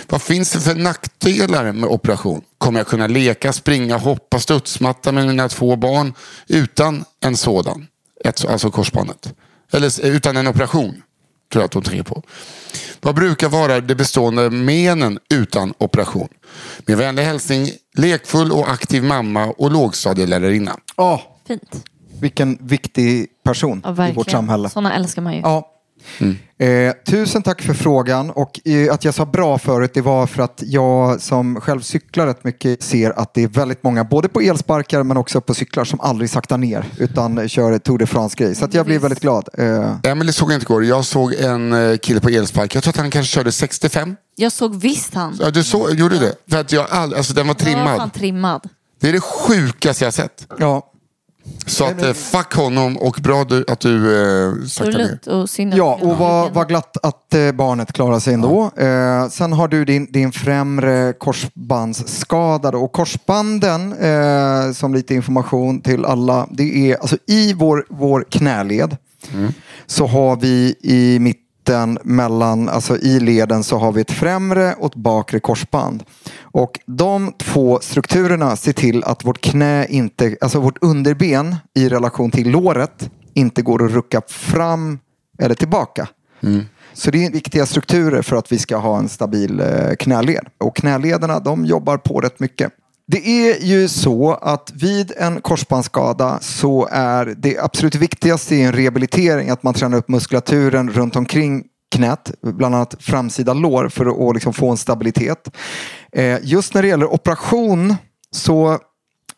Vad 0.07 0.21
finns 0.21 0.51
det 0.51 0.59
för 0.59 0.75
nackdelar 0.75 1.71
med 1.71 1.89
operation? 1.89 2.41
Kommer 2.57 2.79
jag 2.79 2.87
kunna 2.87 3.07
leka, 3.07 3.53
springa, 3.53 3.97
hoppa, 3.97 4.39
studsmatta 4.39 5.11
med 5.11 5.27
mina 5.27 5.49
två 5.49 5.75
barn 5.75 6.13
utan 6.47 7.05
en 7.21 7.37
sådan? 7.37 7.87
Ett, 8.25 8.45
alltså 8.45 8.71
korsbandet. 8.71 9.33
Eller 9.71 10.05
utan 10.05 10.37
en 10.37 10.47
operation, 10.47 11.01
tror 11.51 11.61
jag 11.61 11.65
att 11.65 11.71
de 11.71 11.83
tänker 11.83 12.03
på. 12.03 12.23
Vad 13.01 13.15
brukar 13.15 13.49
vara 13.49 13.81
de 13.81 13.95
bestående 13.95 14.49
menen 14.49 15.19
utan 15.29 15.73
operation? 15.77 16.27
Med 16.85 16.97
vänlig 16.97 17.23
hälsning, 17.23 17.69
lekfull 17.97 18.51
och 18.51 18.69
aktiv 18.71 19.03
mamma 19.03 19.45
och 19.45 19.71
lågstadielärarinna. 19.71 20.77
Åh, 20.97 21.21
Fint. 21.47 21.85
vilken 22.19 22.57
viktig 22.61 23.27
person 23.43 23.81
Ja, 23.85 23.89
i 23.91 23.93
verkligen. 23.93 24.15
vårt 24.15 24.29
samhälle. 24.29 24.69
Sådana 24.69 24.95
älskar 24.95 25.21
man 25.21 25.33
ju. 25.33 25.39
Ja. 25.39 25.71
Eh, 26.57 26.93
tusen 27.05 27.41
tack 27.43 27.61
för 27.61 27.73
frågan. 27.73 28.29
Och 28.29 28.67
eh, 28.67 28.93
att 28.93 29.05
jag 29.05 29.13
sa 29.13 29.25
bra 29.25 29.57
förut, 29.57 29.91
det 29.93 30.01
var 30.01 30.27
för 30.27 30.43
att 30.43 30.63
jag 30.65 31.21
som 31.21 31.61
själv 31.61 31.81
cyklar 31.81 32.27
rätt 32.27 32.43
mycket 32.43 32.83
ser 32.83 33.19
att 33.19 33.33
det 33.33 33.43
är 33.43 33.47
väldigt 33.47 33.83
många, 33.83 34.03
både 34.03 34.27
på 34.27 34.41
elsparkar 34.41 35.03
men 35.03 35.17
också 35.17 35.41
på 35.41 35.53
cyklar, 35.53 35.83
som 35.83 35.99
aldrig 35.99 36.29
saktar 36.29 36.57
ner 36.57 36.85
utan 36.97 37.49
kör 37.49 37.79
Tour 37.79 37.97
de 37.97 38.05
France-grej. 38.05 38.55
Så 38.55 38.65
att 38.65 38.73
jag 38.73 38.85
blir 38.85 38.99
väldigt 38.99 39.19
glad. 39.19 39.49
Eh, 39.57 39.95
Emily 40.03 40.31
såg 40.31 40.51
jag 40.51 40.55
inte 40.55 40.65
igår. 40.65 40.85
Jag 40.85 41.05
såg 41.05 41.33
en 41.33 41.73
eh, 41.73 41.97
kille 41.97 42.19
på 42.19 42.29
elspark. 42.29 42.75
Jag 42.75 42.83
tror 42.83 42.91
att 42.91 42.97
han 42.97 43.11
kanske 43.11 43.35
körde 43.35 43.51
65. 43.51 44.15
Jag 44.35 44.51
såg 44.51 44.75
visst 44.75 45.13
han. 45.13 45.37
Ja, 45.41 45.49
du 45.49 45.63
så, 45.63 45.89
gjorde 45.91 46.19
det? 46.19 46.35
För 46.49 46.57
att 46.57 46.71
jag 46.71 46.87
all, 46.89 47.13
alltså 47.13 47.33
den 47.33 47.47
var 47.47 47.55
Jag 47.59 47.77
var 47.77 47.85
fan 47.85 48.09
trimmad. 48.09 48.13
trimmad. 48.13 48.69
Det 49.01 49.09
är 49.09 49.13
det 49.13 49.21
sjukaste 49.21 50.03
jag 50.03 50.13
sett. 50.13 50.47
ja. 50.59 50.91
Så 51.65 51.85
att 51.85 52.01
eh, 52.01 52.13
fuck 52.13 52.53
honom 52.53 52.97
och 52.97 53.19
bra 53.23 53.43
du, 53.43 53.65
att 53.67 53.79
du 53.79 53.95
eh, 54.21 54.65
saktar 54.67 54.99
ner. 54.99 55.41
Och 55.41 55.49
synd 55.49 55.73
att 55.73 55.77
Ja, 55.77 55.97
jag 56.01 56.09
och 56.11 56.17
vad 56.17 56.53
vad 56.53 56.67
glatt 56.67 56.97
att 57.03 57.33
eh, 57.33 57.51
barnet 57.51 57.93
klarar 57.93 58.19
sig 58.19 58.33
ändå. 58.33 58.71
Eh, 58.77 59.29
sen 59.29 59.53
har 59.53 59.67
du 59.67 59.85
din, 59.85 60.11
din 60.11 60.31
främre 60.31 61.13
korsbandsskada. 61.13 62.71
då. 62.71 62.79
Och 62.79 62.91
korsbanden, 62.91 63.93
eh, 63.93 64.71
som 64.73 64.93
lite 64.93 65.13
information 65.15 65.81
till 65.81 66.05
alla, 66.05 66.47
det 66.51 66.91
är 66.91 66.97
alltså 66.97 67.17
i 67.27 67.53
vår, 67.53 67.85
vår 67.89 68.25
knäled 68.29 68.97
så 69.87 70.07
har 70.07 70.35
vi 70.35 70.75
i 70.81 71.19
mitten 71.19 71.97
mellan, 72.03 72.69
alltså 72.69 72.97
i 72.97 73.19
leden 73.19 73.63
så 73.63 73.77
har 73.77 73.91
vi 73.91 74.01
ett 74.01 74.11
främre 74.11 74.73
och 74.73 74.85
ett 74.85 74.95
bakre 74.95 75.39
korsband. 75.39 76.03
Och 76.51 76.79
de 76.85 77.33
två 77.37 77.79
strukturerna 77.81 78.55
ser 78.55 78.73
till 78.73 79.03
att 79.03 79.25
vårt 79.25 79.41
knä 79.41 79.87
inte, 79.89 80.37
alltså 80.41 80.59
vårt 80.59 80.77
underben 80.81 81.55
i 81.75 81.89
relation 81.89 82.31
till 82.31 82.49
låret 82.49 83.09
inte 83.33 83.61
går 83.61 83.85
att 83.85 83.91
rucka 83.91 84.21
fram 84.27 84.99
eller 85.39 85.55
tillbaka. 85.55 86.07
Så 86.93 87.11
det 87.11 87.25
är 87.25 87.31
viktiga 87.31 87.65
strukturer 87.65 88.21
för 88.21 88.35
att 88.35 88.51
vi 88.51 88.57
ska 88.57 88.77
ha 88.77 88.97
en 88.97 89.09
stabil 89.09 89.59
eh, 89.59 89.95
knäled. 89.99 90.47
Och 90.57 90.75
knälederna 90.75 91.39
de 91.39 91.65
jobbar 91.65 91.97
på 91.97 92.21
rätt 92.21 92.39
mycket. 92.39 92.71
Det 93.07 93.27
är 93.27 93.63
ju 93.63 93.87
så 93.87 94.33
att 94.33 94.71
vid 94.75 95.11
en 95.17 95.41
korsbandsskada 95.41 96.39
så 96.41 96.87
är 96.91 97.35
det 97.37 97.59
absolut 97.59 97.95
viktigaste 97.95 98.55
i 98.55 98.61
en 98.61 98.73
rehabilitering 98.73 99.49
att 99.49 99.63
man 99.63 99.73
tränar 99.73 99.97
upp 99.97 100.09
muskulaturen 100.09 100.89
runt 100.89 101.15
omkring 101.15 101.63
knät, 101.91 102.31
bland 102.41 102.75
annat 102.75 102.95
framsida 102.99 103.53
lår 103.53 103.89
för 103.89 104.05
att, 104.05 104.19
att 104.19 104.33
liksom 104.33 104.53
få 104.53 104.69
en 104.69 104.77
stabilitet. 104.77 105.51
Eh, 106.11 106.39
just 106.43 106.73
när 106.73 106.81
det 106.81 106.87
gäller 106.87 107.13
operation 107.13 107.95
så 108.31 108.79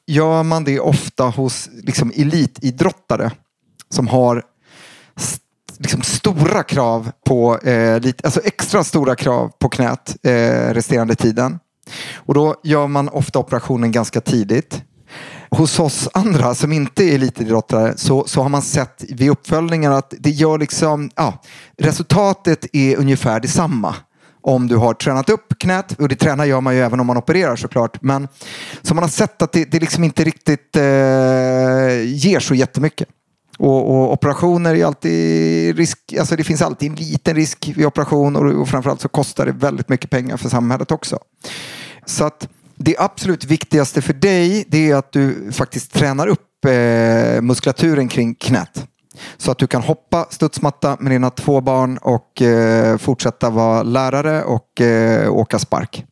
gör 0.08 0.44
man 0.44 0.64
det 0.64 0.80
ofta 0.80 1.24
hos 1.24 1.70
liksom, 1.84 2.12
elitidrottare 2.16 3.32
som 3.90 4.08
har 4.08 4.44
st- 5.16 5.44
liksom 5.78 6.02
stora 6.02 6.64
krav 6.64 7.12
på, 7.26 7.58
eh, 7.58 8.00
lite, 8.00 8.28
alltså 8.28 8.42
extra 8.44 8.84
stora 8.84 9.16
krav 9.16 9.52
på 9.60 9.70
knät 9.70 10.16
eh, 10.24 10.74
resterande 10.74 11.16
tiden. 11.16 11.60
Och 12.16 12.34
då 12.34 12.56
gör 12.64 12.88
man 12.88 13.10
ofta 13.10 13.40
operationen 13.40 13.92
ganska 13.92 14.22
tidigt. 14.22 14.84
Hos 15.50 15.80
oss 15.80 16.10
andra 16.14 16.56
som 16.56 16.72
inte 16.72 17.04
är 17.04 17.16
elitidrottare 17.16 17.94
så, 17.98 18.28
så 18.28 18.42
har 18.42 18.50
man 18.50 18.62
sett 18.62 19.04
vid 19.10 19.30
uppföljningar 19.30 19.92
att 19.92 20.14
det 20.20 20.30
gör 20.30 20.58
liksom, 20.58 21.12
ja, 21.16 21.42
resultatet 21.78 22.66
är 22.74 22.96
ungefär 22.98 23.40
detsamma 23.40 23.96
om 24.42 24.68
du 24.68 24.76
har 24.76 24.94
tränat 24.94 25.30
upp 25.30 25.60
knät, 25.60 26.00
och 26.00 26.10
det 26.10 26.16
tränar 26.16 26.46
gör 26.46 26.62
man 26.62 26.76
ju 26.76 26.82
även 26.82 27.00
om 27.00 27.08
man 27.08 27.18
opererar 27.18 27.56
såklart. 27.56 28.02
Men 28.02 28.28
så 28.82 28.96
man 28.96 29.04
har 29.04 29.10
sett 29.10 29.42
att 29.42 29.52
det, 29.52 29.72
det 29.72 29.80
liksom 29.80 30.04
inte 30.04 30.24
riktigt 30.24 30.76
eh, 30.76 30.84
ger 32.06 32.40
så 32.40 32.56
jättemycket. 32.56 33.08
Och, 33.58 33.90
och 33.90 34.14
operationer 34.14 34.76
är 34.76 34.86
alltid 34.86 35.78
risk, 35.78 36.14
alltså 36.20 36.36
det 36.36 36.44
finns 36.44 36.62
alltid 36.62 36.90
en 36.90 36.96
liten 36.96 37.36
risk 37.36 37.72
vid 37.76 37.86
operation 37.86 38.36
och, 38.36 38.62
och 38.62 38.70
framförallt 38.70 39.02
så 39.02 39.10
kostar 39.10 39.46
det 39.46 39.52
väldigt 39.52 39.90
mycket 39.90 40.10
pengar 40.10 40.38
för 40.38 40.50
samhället 40.50 40.92
också. 40.92 41.20
Så 42.06 42.26
att 42.26 42.48
det 42.76 42.96
absolut 42.98 43.46
viktigaste 43.46 44.02
för 44.02 44.14
dig 44.14 44.66
det 44.68 44.92
är 44.92 44.96
att 44.96 45.12
du 45.12 45.52
faktiskt 45.52 45.94
tränar 45.94 46.28
upp 46.28 46.66
eh, 46.66 47.42
muskulaturen 47.42 48.08
kring 48.08 48.36
knät. 48.36 48.88
Så 49.38 49.52
att 49.52 49.58
du 49.58 49.68
kan 49.68 49.82
hoppa 49.82 50.26
studsmatta 50.30 50.98
med 51.00 51.12
dina 51.12 51.30
två 51.30 51.62
barn 51.62 51.98
och 51.98 52.42
eh, 52.42 52.98
fortsätta 52.98 53.50
vara 53.50 53.84
lärare 53.84 54.44
och 54.44 54.82
eh, 54.82 55.32
åka 55.32 55.60
spark. 55.60 56.06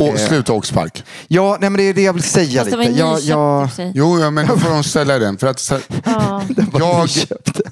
Och 0.00 0.18
sluta 0.18 0.52
åka 0.52 0.66
spark. 0.66 1.04
Ja, 1.28 1.56
nej, 1.60 1.70
men 1.70 1.76
det 1.76 1.82
är 1.82 1.94
det 1.94 2.02
jag 2.02 2.12
vill 2.12 2.22
säga 2.22 2.60
Fast 2.60 2.70
det 2.70 2.76
var 2.76 2.84
lite. 2.84 2.98
Jag, 2.98 3.20
jag. 3.20 3.68
Jo, 3.94 4.20
ja, 4.20 4.30
men 4.30 4.46
då 4.46 4.56
får 4.56 4.70
de 4.70 4.84
ställa 4.84 5.18
den. 5.18 5.38
För 5.38 5.46
att, 5.46 5.58
så, 5.60 5.78
Ja. 6.04 6.42
jag, 6.78 7.08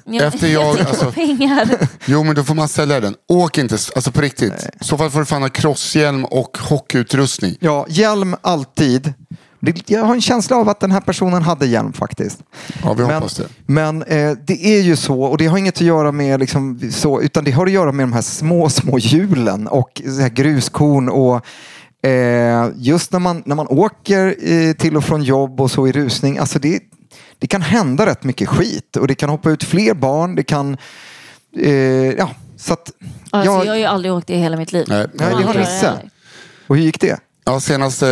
Ja, 0.05 0.23
efter 0.23 0.47
jag 0.47 0.79
alltså, 0.79 1.11
pengar. 1.11 1.69
jo 2.05 2.23
men 2.23 2.35
då 2.35 2.43
får 2.43 2.55
man 2.55 2.67
sälja 2.67 2.99
den. 2.99 3.15
Åk 3.27 3.57
inte, 3.57 3.77
alltså 3.95 4.11
på 4.11 4.21
riktigt. 4.21 4.69
I 4.81 4.83
så 4.83 4.97
fall 4.97 5.09
får 5.09 5.19
du 5.19 5.25
fan 5.25 5.41
ha 5.41 5.49
crosshjälm 5.49 6.25
och 6.25 6.57
hockeyutrustning. 6.57 7.55
ja, 7.59 7.85
hjälm 7.89 8.35
alltid. 8.41 9.13
Det- 9.59 9.89
Jag 9.89 10.03
har 10.05 10.13
en 10.15 10.21
känsla 10.21 10.55
av 10.57 10.69
att 10.69 10.79
den 10.79 10.91
här 10.91 11.01
personen 11.01 11.41
hade 11.41 11.65
hjälm 11.65 11.93
faktiskt. 11.93 12.39
Ja, 12.83 12.93
vi 12.93 13.03
Men, 13.05 13.21
det. 13.21 13.47
men 13.65 14.03
eh, 14.03 14.31
det 14.47 14.65
är 14.65 14.81
ju 14.81 14.95
så, 14.95 15.21
och 15.23 15.37
det 15.37 15.45
har 15.47 15.57
inget 15.57 15.75
att 15.75 15.81
göra 15.81 16.11
med 16.11 16.39
liksom, 16.39 16.79
så, 16.91 17.21
utan 17.21 17.43
det 17.43 17.51
har 17.51 17.65
att 17.65 17.71
göra 17.71 17.91
med 17.91 18.03
de 18.03 18.13
här 18.13 18.21
små, 18.21 18.69
små 18.69 18.97
hjulen 18.99 19.67
och 19.67 20.01
så 20.05 20.21
här 20.21 20.29
gruskorn 20.29 21.09
och 21.09 21.45
eh, 22.09 22.69
just 22.75 23.11
när 23.11 23.19
man, 23.19 23.43
när 23.45 23.55
man 23.55 23.67
åker 23.67 24.35
eh, 24.51 24.73
till 24.73 24.97
och 24.97 25.03
från 25.03 25.23
jobb 25.23 25.61
och 25.61 25.71
så 25.71 25.87
i 25.87 25.91
rusning, 25.91 26.37
alltså 26.37 26.59
det, 26.59 26.79
det 27.39 27.47
kan 27.47 27.61
hända 27.61 28.05
rätt 28.05 28.23
mycket 28.23 28.49
skit 28.49 28.95
och 28.95 29.07
det 29.07 29.15
kan 29.15 29.29
hoppa 29.29 29.49
ut 29.51 29.63
fler 29.63 29.93
barn, 29.93 30.35
det 30.35 30.43
kan, 30.43 30.77
eh, 31.57 31.71
ja, 32.11 32.29
så 32.57 32.73
att, 32.73 32.91
Alltså, 33.29 33.51
ja, 33.51 33.63
jag 33.65 33.71
har 33.71 33.77
ju 33.77 33.85
aldrig 33.85 34.13
åkt 34.13 34.27
det 34.27 34.33
i 34.33 34.37
hela 34.39 34.57
mitt 34.57 34.71
liv. 34.71 34.85
Nej, 34.89 35.07
Nej, 35.13 35.27
det 35.37 35.43
har. 35.43 35.53
Nisse. 35.53 35.93
och 36.67 36.75
hur 36.75 36.83
gick 36.83 37.01
det? 37.01 37.19
Ja, 37.47 37.59
senast 37.59 38.01
eh, 38.01 38.09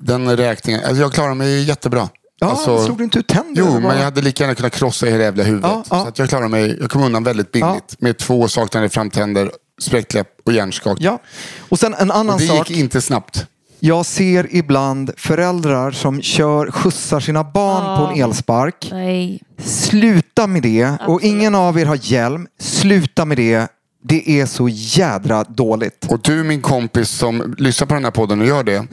den 0.00 0.36
räkningen. 0.36 0.80
Alltså 0.84 1.02
jag 1.02 1.12
klarar 1.12 1.34
mig 1.34 1.64
jättebra. 1.64 2.08
Ja, 2.40 2.50
alltså, 2.50 2.84
slog 2.84 2.98
du 2.98 3.04
inte 3.04 3.18
ut 3.18 3.26
tänder? 3.26 3.62
Jo, 3.62 3.80
men 3.80 3.96
jag 3.96 4.04
hade 4.04 4.20
lika 4.20 4.44
gärna 4.44 4.54
kunnat 4.54 4.72
krossa 4.72 5.06
hela 5.06 5.22
jävla 5.24 5.42
huvudet. 5.42 5.70
Ja, 5.70 5.84
ja. 5.90 6.02
Så 6.02 6.08
att 6.08 6.18
jag 6.18 6.28
klarar 6.28 6.48
mig, 6.48 6.78
jag 6.80 6.90
kom 6.90 7.02
undan 7.02 7.24
väldigt 7.24 7.52
billigt. 7.52 7.96
Med 7.98 8.18
två 8.18 8.48
saknade 8.48 8.88
framtänder, 8.88 9.50
spräckt 9.80 10.14
läpp 10.14 10.28
och 10.44 10.52
hjärnskak. 10.52 10.98
Ja, 11.00 11.18
och 11.68 11.78
sen 11.78 11.94
en 11.94 12.10
annan 12.10 12.34
och 12.34 12.40
det 12.40 12.46
sak. 12.46 12.70
gick 12.70 12.78
inte 12.78 13.00
snabbt. 13.00 13.46
Jag 13.80 14.06
ser 14.06 14.54
ibland 14.56 15.10
föräldrar 15.16 15.90
som 15.90 16.22
kör, 16.22 16.70
skjutsar 16.70 17.20
sina 17.20 17.44
barn 17.44 17.98
på 17.98 18.12
en 18.12 18.22
elspark. 18.22 18.88
Nej. 18.92 19.42
Sluta 19.64 20.46
med 20.46 20.62
det. 20.62 20.92
Och 21.06 21.22
ingen 21.22 21.54
av 21.54 21.78
er 21.78 21.86
har 21.86 21.98
hjälm. 22.02 22.46
Sluta 22.60 23.24
med 23.24 23.36
det. 23.36 23.68
Det 24.02 24.40
är 24.40 24.46
så 24.46 24.68
jädra 24.68 25.44
dåligt. 25.44 26.06
Och 26.08 26.20
du 26.22 26.44
min 26.44 26.62
kompis 26.62 27.08
som 27.10 27.54
lyssnar 27.58 27.86
på 27.86 27.94
den 27.94 28.04
här 28.04 28.10
podden 28.10 28.40
och 28.40 28.46
gör 28.46 28.64
det. 28.64 28.86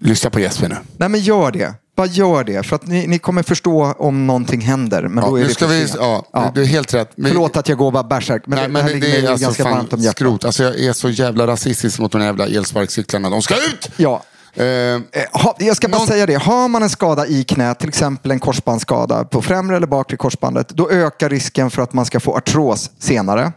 Lyssna 0.00 0.30
på 0.30 0.40
Jesper 0.40 0.68
nu. 0.68 0.76
Nej 0.96 1.08
men 1.08 1.20
gör 1.20 1.50
det. 1.50 1.74
bara 1.96 2.06
gör 2.06 2.44
det. 2.44 2.62
För 2.66 2.76
att 2.76 2.86
ni, 2.86 3.06
ni 3.06 3.18
kommer 3.18 3.42
förstå 3.42 3.92
om 3.98 4.26
någonting 4.26 4.60
händer. 4.60 5.02
Men 5.08 5.24
Ja, 5.24 5.30
då 5.30 5.36
är 5.36 5.40
nu 5.42 5.48
det 5.48 5.54
ska 5.54 5.66
vi, 5.66 5.86
sent. 5.88 5.98
ja, 6.32 6.52
Du 6.54 6.62
är 6.62 6.66
helt 6.66 6.94
rätt. 6.94 7.10
Men- 7.16 7.30
Förlåt 7.30 7.56
att 7.56 7.68
jag 7.68 7.78
går 7.78 7.90
bara 7.92 8.02
bärsärk. 8.04 8.42
Men, 8.46 8.56
Nej, 8.58 8.66
det, 8.66 8.72
men 8.72 8.82
här 8.82 8.90
det, 8.94 9.00
det 9.00 9.18
är 9.18 9.30
alltså 9.30 9.44
ganska 9.46 9.64
varmt 9.64 9.92
om 9.92 10.00
hjärtat. 10.00 10.16
skrot. 10.16 10.44
Alltså, 10.44 10.62
jag 10.64 10.78
är 10.78 10.92
så 10.92 11.10
jävla 11.10 11.46
rasistisk 11.46 11.98
mot 11.98 12.12
de 12.12 12.22
jävla 12.22 12.46
elsparkcyklarna. 12.46 13.30
De 13.30 13.42
ska 13.42 13.54
ut! 13.54 13.90
Ja. 13.96 14.22
Eh, 14.54 14.64
Eh, 14.66 15.00
ha, 15.32 15.56
jag 15.58 15.76
ska 15.76 15.88
bara 15.88 15.98
Någon- 15.98 16.06
säga 16.06 16.26
det. 16.26 16.34
Har 16.34 16.68
man 16.68 16.82
en 16.82 16.90
skada 16.90 17.26
i 17.26 17.44
knät, 17.44 17.78
till 17.78 17.88
exempel 17.88 18.30
en 18.30 18.40
korsbandsskada 18.40 19.24
på 19.24 19.42
främre 19.42 19.76
eller 19.76 19.86
bakre 19.86 20.16
korsbandet, 20.16 20.68
då 20.68 20.90
ökar 20.90 21.28
risken 21.30 21.70
för 21.70 21.82
att 21.82 21.92
man 21.92 22.04
ska 22.06 22.20
få 22.20 22.36
artros 22.36 22.90
senare. 22.98 23.52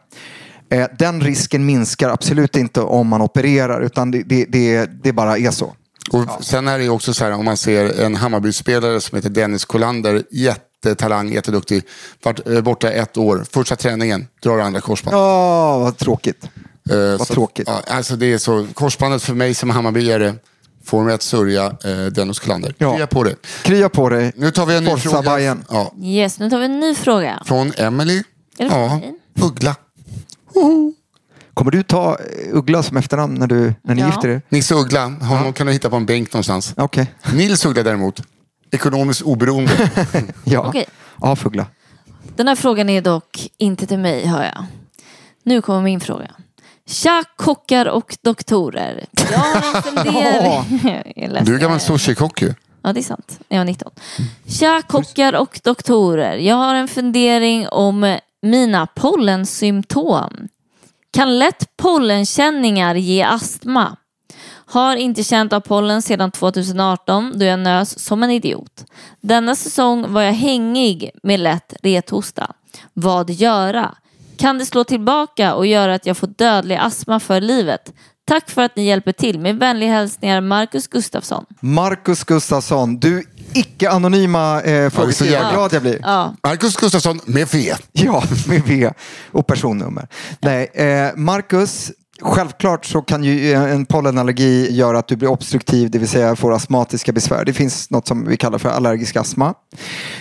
Eh, 0.72 0.88
den 1.00 1.22
risken 1.22 1.66
minskar 1.66 2.10
absolut 2.10 2.56
inte 2.56 2.82
om 2.82 3.08
man 3.08 3.22
opererar, 3.22 3.82
utan 3.82 4.12
det, 4.12 4.24
det, 4.24 4.46
det, 4.46 4.90
det 5.04 5.12
bara 5.14 5.38
är 5.38 5.52
så. 5.52 5.74
och 6.12 6.44
Sen 6.44 6.68
är 6.68 6.80
det 6.80 6.90
också 6.90 7.14
så 7.14 7.24
här 7.24 7.32
om 7.32 7.46
man 7.46 7.58
ser 7.58 8.02
en 8.02 8.16
Hammarby-spelare 8.16 9.02
som 9.02 9.16
heter 9.16 9.30
Dennis 9.30 9.66
Kolander. 9.66 10.24
Jättetalang, 10.32 11.30
jätteduktig. 11.34 11.84
Varit 12.24 12.48
eh, 12.48 12.62
borta 12.62 12.92
ett 12.92 13.18
år. 13.18 13.44
Första 13.52 13.76
träningen 13.76 14.28
drar 14.44 14.60
andra 14.60 14.82
korsband. 14.82 15.16
Ja, 15.18 15.78
vad 15.80 15.98
tråkigt. 15.98 16.44
Eh, 16.92 16.98
vad 16.98 17.28
så- 17.28 17.34
tråkigt. 17.34 17.68
Ja, 17.68 17.82
alltså 17.88 18.16
det 18.16 18.34
är 18.34 18.38
så. 18.38 18.68
Korsbandet 18.74 19.24
för 19.24 19.34
mig 19.34 19.54
som 19.54 19.70
Hammarbyare 19.70 20.34
får 20.86 21.04
mig 21.04 21.14
att 21.14 21.22
sörja 21.22 21.66
eh, 21.66 22.06
Dennis 22.12 22.40
Kolander. 22.40 22.74
Ja. 22.78 22.94
Krya 22.96 23.08
på 23.08 23.24
det. 23.24 23.36
Krya 23.64 23.90
på 23.90 24.10
dig. 24.10 24.32
Nu 24.36 24.52
tar 24.52 24.66
vi 24.66 24.76
en 24.78 24.84
ny 24.84 24.90
Forza 24.90 25.10
fråga. 25.10 25.36
Bayern. 25.36 25.64
Ja, 25.70 25.94
Yes, 26.04 26.40
nu 26.40 26.50
tar 26.50 26.60
vi 26.60 26.66
en 26.66 26.80
ny 26.80 26.96
fråga. 26.96 27.44
från 27.46 27.72
Emily. 27.78 28.24
Är 28.58 28.64
det 28.64 28.70
från 28.70 28.82
Ja? 28.82 29.02
Uggla. 29.46 29.76
Kommer 31.54 31.72
du 31.72 31.84
ta 31.84 32.18
Uggla 32.52 32.84
som 32.84 32.98
efternamn 32.98 33.34
när, 33.34 33.48
du, 33.48 33.74
när 33.84 33.96
ni 33.96 34.02
Ja. 34.02 34.08
gifter 34.08 34.30
er? 34.30 34.42
Nisse 34.50 34.76
Uggla. 34.76 35.06
Honom 35.08 35.54
kan 35.54 35.68
du 35.68 35.74
hitta 35.74 35.90
på 35.90 35.96
en 35.96 36.06
bänk 36.06 36.34
någonstans. 36.34 36.74
Okej. 36.78 37.14
Nils 37.34 37.66
Uggla 37.66 37.84
däremot. 37.84 38.22
Ekonomiskt 38.72 39.22
oberoende. 39.22 39.72
Ja. 40.44 40.60
Okej. 40.68 40.86
ja, 41.22 41.36
Fuggla. 41.36 41.66
Den 42.36 42.48
här 42.48 42.56
frågan 42.56 42.90
är 42.90 43.02
dock 43.02 43.48
inte 43.58 43.86
till 43.88 44.00
mig, 44.00 44.28
hör 44.28 44.44
jag. 44.44 44.66
Nu 45.44 45.62
kommer 45.62 45.82
min 45.82 46.00
fråga. 46.00 46.32
Tja 46.92 47.24
kockar 47.36 47.86
och 47.86 48.18
doktorer. 48.22 49.06
Jag 49.32 49.38
har 49.38 51.44
Du 51.44 51.56
är 51.56 51.60
gammal 51.60 51.80
sushikock 51.80 52.42
ju. 52.42 52.54
Ja, 52.82 52.94
det 52.94 53.00
är 53.00 53.04
sant. 53.04 53.40
Jag 53.48 53.58
var 53.58 53.66
19. 53.66 53.92
Tja 54.48 54.82
kockar 54.88 55.36
och 55.36 55.60
doktorer. 55.64 56.38
Jag 56.38 56.56
har 56.56 56.76
en 56.76 56.88
fundering 56.88 57.68
om 57.68 58.18
mina 58.42 58.88
pollensymptom. 58.88 60.48
Kan 61.12 61.40
lätt 61.40 61.78
pollenkänningar 61.78 62.96
ge 62.96 63.24
astma? 63.24 63.98
Har 64.66 64.96
inte 64.96 65.24
känt 65.24 65.54
av 65.54 65.60
pollen 65.60 66.02
sedan 66.02 66.32
2018 66.32 67.34
då 67.36 67.46
jag 67.46 67.60
nös 67.60 68.00
som 68.00 68.24
en 68.24 68.32
idiot. 68.32 68.86
Denna 69.22 69.56
säsong 69.56 70.14
var 70.14 70.22
jag 70.22 70.34
hängig 70.34 71.12
med 71.24 71.40
lätt 71.40 71.74
rethosta. 71.84 72.52
Vad 72.94 73.30
göra? 73.30 73.96
Kan 74.42 74.58
det 74.58 74.66
slå 74.66 74.84
tillbaka 74.84 75.54
och 75.56 75.66
göra 75.68 75.96
att 75.96 76.06
jag 76.06 76.18
får 76.18 76.28
dödlig 76.28 76.76
astma 76.76 77.20
för 77.20 77.42
livet? 77.42 77.94
Tack 78.28 78.50
för 78.50 78.62
att 78.62 78.76
ni 78.76 78.86
hjälper 78.86 79.12
till. 79.12 79.40
Med 79.40 79.56
vänliga 79.60 79.90
hälsningar 79.92 80.42
Marcus 80.42 80.88
Gustafsson. 80.88 81.46
Marcus 81.60 82.24
Gustafsson, 82.24 83.00
du 83.00 83.24
icke-anonyma 83.54 84.62
eh, 84.62 84.90
frågeställare. 84.90 85.34
jävla- 85.34 85.48
Vad 85.48 85.54
glad 85.54 85.74
jag 85.74 85.82
blir. 85.82 86.00
Ja, 86.04 86.36
Marcus 86.44 86.76
Gustafsson 86.76 87.20
med 87.26 87.48
V. 87.48 87.74
Ja, 87.92 88.24
med 88.48 88.62
V 88.66 88.92
och 89.32 89.48
personnummer. 89.48 90.08
Nej, 90.40 90.72
eh, 90.74 91.10
Marcus, 91.16 91.92
självklart 92.22 92.86
så 92.86 93.02
kan 93.02 93.24
ju 93.24 93.54
en 93.54 93.86
pollenallergi 93.86 94.72
göra 94.76 95.00
att 95.00 95.08
du 95.08 95.16
blir 95.16 95.30
obstruktiv, 95.30 95.92
det 95.92 96.00
vill 96.00 96.10
säga 96.10 96.36
får 96.36 96.54
astmatiska 96.54 97.12
besvär. 97.12 97.46
Det 97.46 97.54
finns 97.54 97.90
något 97.90 98.08
som 98.08 98.28
vi 98.28 98.38
kallar 98.38 98.58
för 98.58 98.70
allergisk 98.70 99.16
astma. 99.16 99.54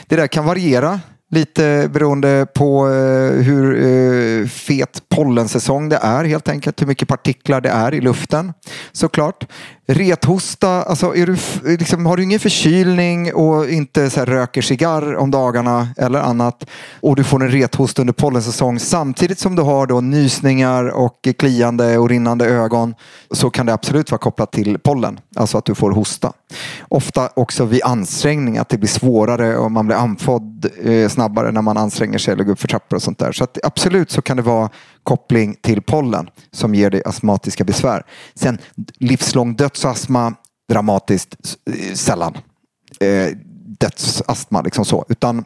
Det 0.06 0.16
där 0.16 0.26
kan 0.26 0.44
variera 0.44 1.00
lite 1.30 1.90
beroende 1.92 2.46
på 2.54 2.88
eh, 2.88 3.42
hur 3.42 3.86
eh, 3.86 4.46
fet 4.46 5.02
pollensäsong 5.08 5.88
det 5.88 5.96
är 5.96 6.24
helt 6.24 6.48
enkelt. 6.48 6.82
Hur 6.82 6.86
mycket 6.86 7.08
partiklar 7.08 7.60
det 7.60 7.68
är 7.68 7.94
i 7.94 8.00
luften 8.00 8.52
såklart. 8.92 9.46
Rethosta, 9.86 10.82
alltså 10.82 11.16
är 11.16 11.26
du, 11.26 11.36
liksom, 11.76 12.06
har 12.06 12.16
du 12.16 12.22
ingen 12.22 12.40
förkylning 12.40 13.34
och 13.34 13.68
inte 13.68 14.10
så 14.10 14.20
här, 14.20 14.26
röker 14.26 14.62
cigarr 14.62 15.16
om 15.16 15.30
dagarna 15.30 15.88
eller 15.96 16.20
annat 16.20 16.66
och 17.00 17.16
du 17.16 17.24
får 17.24 17.42
en 17.42 17.50
rethosta 17.50 18.02
under 18.02 18.12
pollensäsong 18.12 18.78
samtidigt 18.78 19.38
som 19.38 19.56
du 19.56 19.62
har 19.62 19.86
då 19.86 20.00
nysningar 20.00 20.84
och 20.84 21.28
kliande 21.38 21.98
och 21.98 22.08
rinnande 22.08 22.46
ögon 22.46 22.94
så 23.30 23.50
kan 23.50 23.66
det 23.66 23.72
absolut 23.72 24.10
vara 24.10 24.18
kopplat 24.18 24.52
till 24.52 24.78
pollen, 24.78 25.20
alltså 25.36 25.58
att 25.58 25.64
du 25.64 25.74
får 25.74 25.90
hosta. 25.90 26.32
Ofta 26.88 27.28
också 27.36 27.64
vid 27.64 27.82
ansträngning, 27.84 28.58
att 28.58 28.68
det 28.68 28.78
blir 28.78 28.88
svårare 28.88 29.56
och 29.56 29.72
man 29.72 29.86
blir 29.86 29.96
andfådd 29.96 30.66
eh, 30.84 31.08
snabbare 31.20 31.52
när 31.52 31.62
man 31.62 31.76
anstränger 31.76 32.18
sig 32.18 32.32
eller 32.32 32.44
går 32.44 32.52
upp 32.52 32.60
för 32.60 32.68
trappor 32.68 32.96
och 32.96 33.02
sånt 33.02 33.18
där. 33.18 33.32
Så 33.32 33.44
att 33.44 33.58
absolut 33.62 34.10
så 34.10 34.22
kan 34.22 34.36
det 34.36 34.42
vara 34.42 34.70
koppling 35.02 35.56
till 35.62 35.82
pollen 35.82 36.30
som 36.52 36.74
ger 36.74 36.90
dig 36.90 37.02
astmatiska 37.04 37.64
besvär. 37.64 38.02
Sen 38.34 38.58
livslång 38.98 39.56
dödsastma, 39.56 40.34
dramatiskt 40.68 41.36
eh, 41.66 41.94
sällan. 41.94 42.38
Eh, 43.00 43.36
dödsastma 43.80 44.62
liksom 44.62 44.84
så. 44.84 45.04
Utan, 45.08 45.44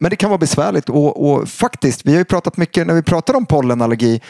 men 0.00 0.10
det 0.10 0.16
kan 0.16 0.30
vara 0.30 0.38
besvärligt 0.38 0.88
och, 0.88 1.30
och 1.30 1.48
faktiskt, 1.48 2.06
vi 2.06 2.12
har 2.12 2.18
ju 2.18 2.24
pratat 2.24 2.56
mycket, 2.56 2.86
när 2.86 2.94
vi 2.94 3.02
pratar 3.02 3.34
om 3.34 3.46
pollenallergi 3.46 4.20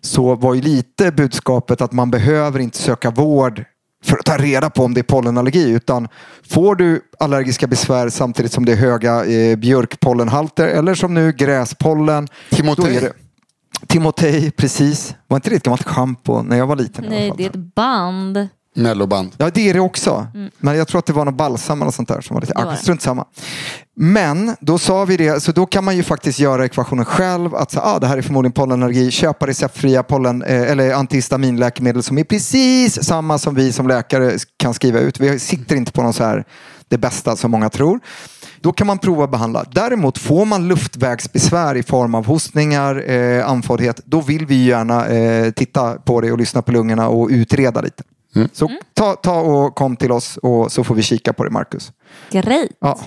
så 0.00 0.34
var 0.34 0.54
ju 0.54 0.62
lite 0.62 1.12
budskapet 1.12 1.80
att 1.80 1.92
man 1.92 2.10
behöver 2.10 2.60
inte 2.60 2.78
söka 2.78 3.10
vård 3.10 3.64
för 4.02 4.16
att 4.16 4.24
ta 4.24 4.36
reda 4.36 4.70
på 4.70 4.84
om 4.84 4.94
det 4.94 5.00
är 5.00 5.02
pollenallergi. 5.02 5.70
Utan 5.70 6.08
får 6.50 6.74
du 6.74 7.00
allergiska 7.18 7.66
besvär 7.66 8.08
samtidigt 8.08 8.52
som 8.52 8.64
det 8.64 8.72
är 8.72 8.76
höga 8.76 9.24
eh, 9.24 9.56
björkpollenhalter 9.56 10.68
eller 10.68 10.94
som 10.94 11.14
nu 11.14 11.32
gräspollen. 11.32 12.28
Timotej. 12.50 13.00
Det, 13.00 13.12
Timotej, 13.86 14.50
precis. 14.50 15.14
Var 15.28 15.36
inte 15.36 15.50
det 15.50 15.56
ett 15.56 15.62
gammalt 15.62 15.82
schampo 15.88 16.42
när 16.42 16.58
jag 16.58 16.66
var 16.66 16.76
liten? 16.76 17.04
i 17.04 17.06
alla 17.06 17.16
nej 17.16 17.28
fall? 17.28 17.36
det 17.36 17.44
är 17.44 17.50
ett 17.50 17.74
band. 17.74 18.48
Melloband. 18.74 19.32
Ja, 19.38 19.50
det 19.54 19.70
är 19.70 19.74
det 19.74 19.80
också. 19.80 20.26
Men 20.58 20.76
jag 20.76 20.88
tror 20.88 20.98
att 20.98 21.06
det 21.06 21.12
var 21.12 21.24
något 21.24 21.34
balsam 21.34 21.82
eller 21.82 21.92
sånt 21.92 22.08
där 22.08 22.20
som 22.20 22.34
var 22.34 22.40
lite... 22.40 22.52
Ah, 22.56 22.76
strunt 22.76 23.02
samma. 23.02 23.24
Men 23.96 24.56
då 24.60 24.78
sa 24.78 25.04
vi 25.04 25.16
det, 25.16 25.42
så 25.42 25.52
då 25.52 25.66
kan 25.66 25.84
man 25.84 25.96
ju 25.96 26.02
faktiskt 26.02 26.38
göra 26.38 26.64
ekvationen 26.64 27.04
själv. 27.04 27.54
Att 27.54 27.70
så, 27.70 27.80
ah, 27.80 27.98
det 27.98 28.06
här 28.06 28.18
är 28.18 28.22
förmodligen 28.22 28.52
pollenallergi. 28.52 29.10
Köpa 29.10 29.46
receptfria 29.46 30.02
pollen 30.02 30.42
eh, 30.42 30.70
eller 30.70 30.94
antihistaminläkemedel 30.94 32.02
som 32.02 32.18
är 32.18 32.24
precis 32.24 33.04
samma 33.04 33.38
som 33.38 33.54
vi 33.54 33.72
som 33.72 33.88
läkare 33.88 34.38
kan 34.56 34.74
skriva 34.74 35.00
ut. 35.00 35.20
Vi 35.20 35.38
sitter 35.38 35.76
inte 35.76 35.92
på 35.92 36.02
någon 36.02 36.12
så 36.12 36.24
här 36.24 36.44
det 36.88 36.98
bästa 36.98 37.36
som 37.36 37.50
många 37.50 37.70
tror. 37.70 38.00
Då 38.60 38.72
kan 38.72 38.86
man 38.86 38.98
prova 38.98 39.24
att 39.24 39.30
behandla. 39.30 39.64
Däremot 39.70 40.18
får 40.18 40.44
man 40.44 40.68
luftvägsbesvär 40.68 41.74
i 41.74 41.82
form 41.82 42.14
av 42.14 42.26
hostningar, 42.26 43.10
eh, 43.10 43.48
andfåddhet, 43.48 44.00
då 44.04 44.20
vill 44.20 44.46
vi 44.46 44.64
gärna 44.64 45.06
eh, 45.06 45.50
titta 45.50 45.94
på 45.94 46.20
det 46.20 46.32
och 46.32 46.38
lyssna 46.38 46.62
på 46.62 46.72
lungorna 46.72 47.08
och 47.08 47.28
utreda 47.28 47.80
lite. 47.80 48.02
Så 48.52 48.70
ta, 48.94 49.16
ta 49.16 49.40
och 49.40 49.74
kom 49.74 49.96
till 49.96 50.12
oss 50.12 50.36
och 50.36 50.72
så 50.72 50.84
får 50.84 50.94
vi 50.94 51.02
kika 51.02 51.32
på 51.32 51.44
det, 51.44 51.50
Marcus. 51.50 51.92
Great. 52.30 52.70
Ja. 52.80 52.98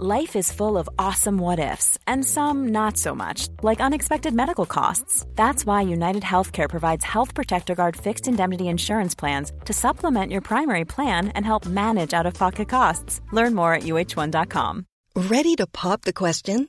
Life 0.00 0.38
is 0.38 0.52
full 0.52 0.76
of 0.76 0.88
awesome 0.96 1.38
what 1.38 1.58
ifs, 1.58 1.98
and 2.06 2.24
some 2.24 2.68
not 2.68 2.96
so 2.96 3.16
much, 3.16 3.48
like 3.64 3.80
unexpected 3.80 4.32
medical 4.32 4.64
costs. 4.64 5.26
That's 5.34 5.66
why 5.66 5.92
United 5.92 6.22
Healthcare 6.22 6.68
provides 6.68 7.04
Health 7.04 7.34
Protector 7.34 7.74
Guard 7.74 7.96
fixed 7.96 8.28
indemnity 8.28 8.68
insurance 8.68 9.16
plans 9.16 9.50
to 9.64 9.72
supplement 9.72 10.30
your 10.30 10.40
primary 10.40 10.84
plan 10.84 11.32
and 11.34 11.44
help 11.44 11.66
manage 11.66 12.14
out 12.14 12.26
of 12.26 12.34
pocket 12.34 12.68
costs. 12.68 13.20
Learn 13.32 13.56
more 13.56 13.74
at 13.74 13.82
uh1.com. 13.82 14.86
Ready 15.16 15.56
to 15.56 15.66
pop 15.66 16.02
the 16.02 16.12
question? 16.12 16.68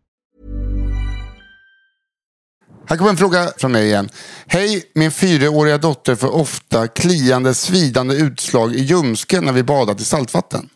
Här 2.85 2.97
kommer 2.97 3.11
en 3.11 3.17
fråga 3.17 3.51
från 3.57 3.71
mig 3.71 3.85
igen. 3.85 4.09
Hej, 4.47 4.83
min 4.95 5.11
fyraåriga 5.11 5.77
dotter 5.77 6.15
får 6.15 6.35
ofta 6.35 6.87
kliande, 6.87 7.53
svidande 7.53 8.15
utslag 8.15 8.75
i 8.75 8.81
ljumsken 8.81 9.45
när 9.45 9.51
vi 9.51 9.63
badat 9.63 10.01
i 10.01 10.03
saltvatten. 10.05 10.69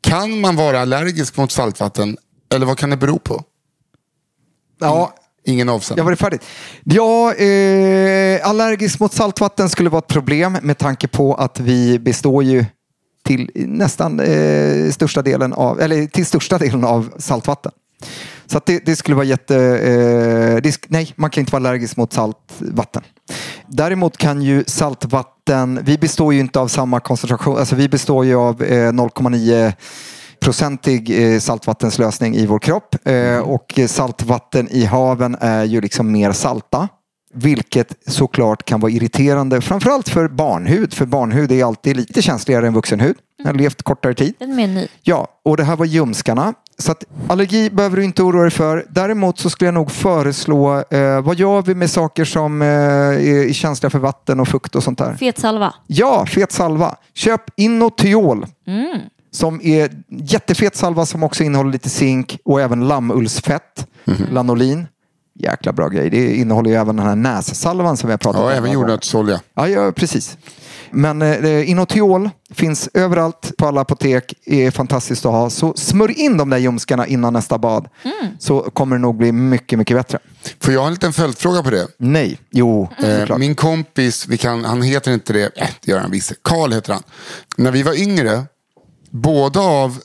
Kan 0.00 0.40
man 0.40 0.56
vara 0.56 0.80
allergisk 0.80 1.36
mot 1.36 1.52
saltvatten 1.52 2.16
eller 2.54 2.66
vad 2.66 2.78
kan 2.78 2.90
det 2.90 2.96
bero 2.96 3.18
på? 3.18 3.42
Ja, 4.80 5.14
Ingen 5.48 5.68
avsändare. 5.68 6.00
jag 6.00 6.04
var 6.04 6.10
det 6.10 6.16
färdigt. 6.16 6.42
Ja, 6.84 7.34
eh, 7.34 8.48
allergisk 8.48 9.00
mot 9.00 9.12
saltvatten 9.12 9.68
skulle 9.68 9.90
vara 9.90 9.98
ett 9.98 10.06
problem 10.06 10.58
med 10.62 10.78
tanke 10.78 11.08
på 11.08 11.34
att 11.34 11.60
vi 11.60 11.98
består 11.98 12.44
ju 12.44 12.64
till 13.24 13.50
nästan 13.54 14.20
eh, 14.20 14.90
största 14.90 15.22
delen 15.22 15.52
av, 15.52 15.80
eller 15.80 16.06
till 16.06 16.26
största 16.26 16.58
delen 16.58 16.84
av 16.84 17.12
saltvatten. 17.18 17.72
Så 18.46 18.60
det, 18.66 18.86
det 18.86 18.96
skulle 18.96 19.14
vara 19.14 19.26
jätte... 19.26 19.56
Eh, 19.56 20.62
det, 20.62 20.78
nej, 20.88 21.12
man 21.16 21.30
kan 21.30 21.40
inte 21.40 21.52
vara 21.52 21.60
allergisk 21.60 21.96
mot 21.96 22.12
saltvatten. 22.12 23.02
Däremot 23.66 24.16
kan 24.16 24.42
ju 24.42 24.64
saltvatten, 24.66 25.80
vi 25.84 25.98
består 25.98 26.34
ju 26.34 26.40
inte 26.40 26.60
av 26.60 26.68
samma 26.68 27.00
koncentration, 27.00 27.58
alltså 27.58 27.76
vi 27.76 27.88
består 27.88 28.24
ju 28.24 28.34
av 28.34 28.62
eh, 28.62 28.92
0,9 28.92 29.72
procentig 30.40 31.34
eh, 31.34 31.38
saltvattenslösning 31.40 32.36
i 32.36 32.46
vår 32.46 32.58
kropp 32.58 33.08
eh, 33.08 33.38
och 33.38 33.80
saltvatten 33.86 34.68
i 34.70 34.84
haven 34.84 35.36
är 35.40 35.64
ju 35.64 35.80
liksom 35.80 36.12
mer 36.12 36.32
salta. 36.32 36.88
Vilket 37.34 37.92
såklart 38.06 38.64
kan 38.64 38.80
vara 38.80 38.92
irriterande, 38.92 39.60
framförallt 39.60 40.08
för 40.08 40.28
barnhud. 40.28 40.94
För 40.94 41.06
barnhud 41.06 41.52
är 41.52 41.64
alltid 41.64 41.96
lite 41.96 42.22
känsligare 42.22 42.66
än 42.66 42.74
vuxenhud. 42.74 43.16
Den 43.38 43.46
har 43.46 43.54
levt 43.54 43.82
kortare 43.82 44.14
tid. 44.14 44.34
Den 44.38 44.58
är 44.58 44.66
ny. 44.66 44.88
Ja, 45.02 45.28
och 45.44 45.56
det 45.56 45.64
här 45.64 45.76
var 45.76 45.86
ljumskarna. 45.86 46.54
Så 46.78 46.92
att 46.92 47.04
allergi 47.28 47.70
behöver 47.70 47.96
du 47.96 48.04
inte 48.04 48.22
oroa 48.22 48.42
dig 48.42 48.50
för. 48.50 48.86
Däremot 48.90 49.38
så 49.38 49.50
skulle 49.50 49.66
jag 49.68 49.74
nog 49.74 49.90
föreslå, 49.90 50.84
eh, 50.90 51.20
vad 51.20 51.36
gör 51.36 51.62
vi 51.62 51.74
med 51.74 51.90
saker 51.90 52.24
som 52.24 52.62
eh, 52.62 52.68
är 52.68 53.52
känsliga 53.52 53.90
för 53.90 53.98
vatten 53.98 54.40
och 54.40 54.48
fukt 54.48 54.74
och 54.74 54.82
sånt 54.82 54.98
där? 54.98 55.14
Fet 55.14 55.38
salva. 55.38 55.74
Ja, 55.86 56.26
fet 56.26 56.52
salva. 56.52 56.96
Köp 57.14 57.42
Inotiol. 57.56 58.46
Som 59.30 59.60
är 59.62 59.90
jättefet 60.08 60.76
salva 60.76 61.06
som 61.06 61.22
också 61.22 61.44
innehåller 61.44 61.72
lite 61.72 61.88
zink 61.90 62.38
och 62.44 62.60
även 62.60 62.88
lammullsfett, 62.88 63.86
lanolin. 64.30 64.86
Jäkla 65.38 65.72
bra 65.72 65.88
grej. 65.88 66.10
Det 66.10 66.34
innehåller 66.36 66.70
ju 66.70 66.76
även 66.76 66.96
den 66.96 67.06
här 67.06 67.16
nässalvan 67.16 67.96
som 67.96 68.06
vi 68.08 68.12
har 68.12 68.18
pratat 68.18 68.40
om. 68.42 68.48
Ja, 68.48 68.54
även 68.54 68.72
jordnötsolja. 68.72 69.40
Ja, 69.54 69.68
ja, 69.68 69.92
precis. 69.92 70.36
Men 70.90 71.22
eh, 71.22 71.70
Inotiol 71.70 72.30
finns 72.54 72.88
överallt 72.94 73.52
på 73.58 73.66
alla 73.66 73.80
apotek. 73.80 74.34
är 74.46 74.70
fantastiskt 74.70 75.26
att 75.26 75.32
ha. 75.32 75.50
Så 75.50 75.74
smörj 75.76 76.12
in 76.12 76.36
de 76.36 76.50
där 76.50 76.58
ljumskarna 76.58 77.06
innan 77.06 77.32
nästa 77.32 77.58
bad. 77.58 77.88
Så 78.38 78.60
kommer 78.60 78.96
det 78.96 79.02
nog 79.02 79.16
bli 79.16 79.32
mycket, 79.32 79.78
mycket 79.78 79.96
bättre. 79.96 80.18
Får 80.60 80.72
jag 80.74 80.80
ha 80.80 80.86
en 80.86 80.92
liten 80.92 81.12
följdfråga 81.12 81.62
på 81.62 81.70
det? 81.70 81.86
Nej, 81.98 82.38
jo, 82.50 82.88
Eh, 83.02 83.18
såklart. 83.20 83.38
min 83.38 83.54
kompis, 83.54 84.26
vi 84.28 84.38
kan, 84.38 84.64
han 84.64 84.82
heter 84.82 85.12
inte 85.12 85.32
det, 85.32 85.50
äh, 85.56 85.68
det 85.84 85.92
gör 85.92 85.98
han 86.00 86.10
visst. 86.10 86.32
Karl 86.42 86.72
heter 86.72 86.92
han. 86.92 87.02
När 87.56 87.70
vi 87.70 87.82
var 87.82 88.00
yngre, 88.00 88.42
både 89.10 89.60
av 89.60 89.98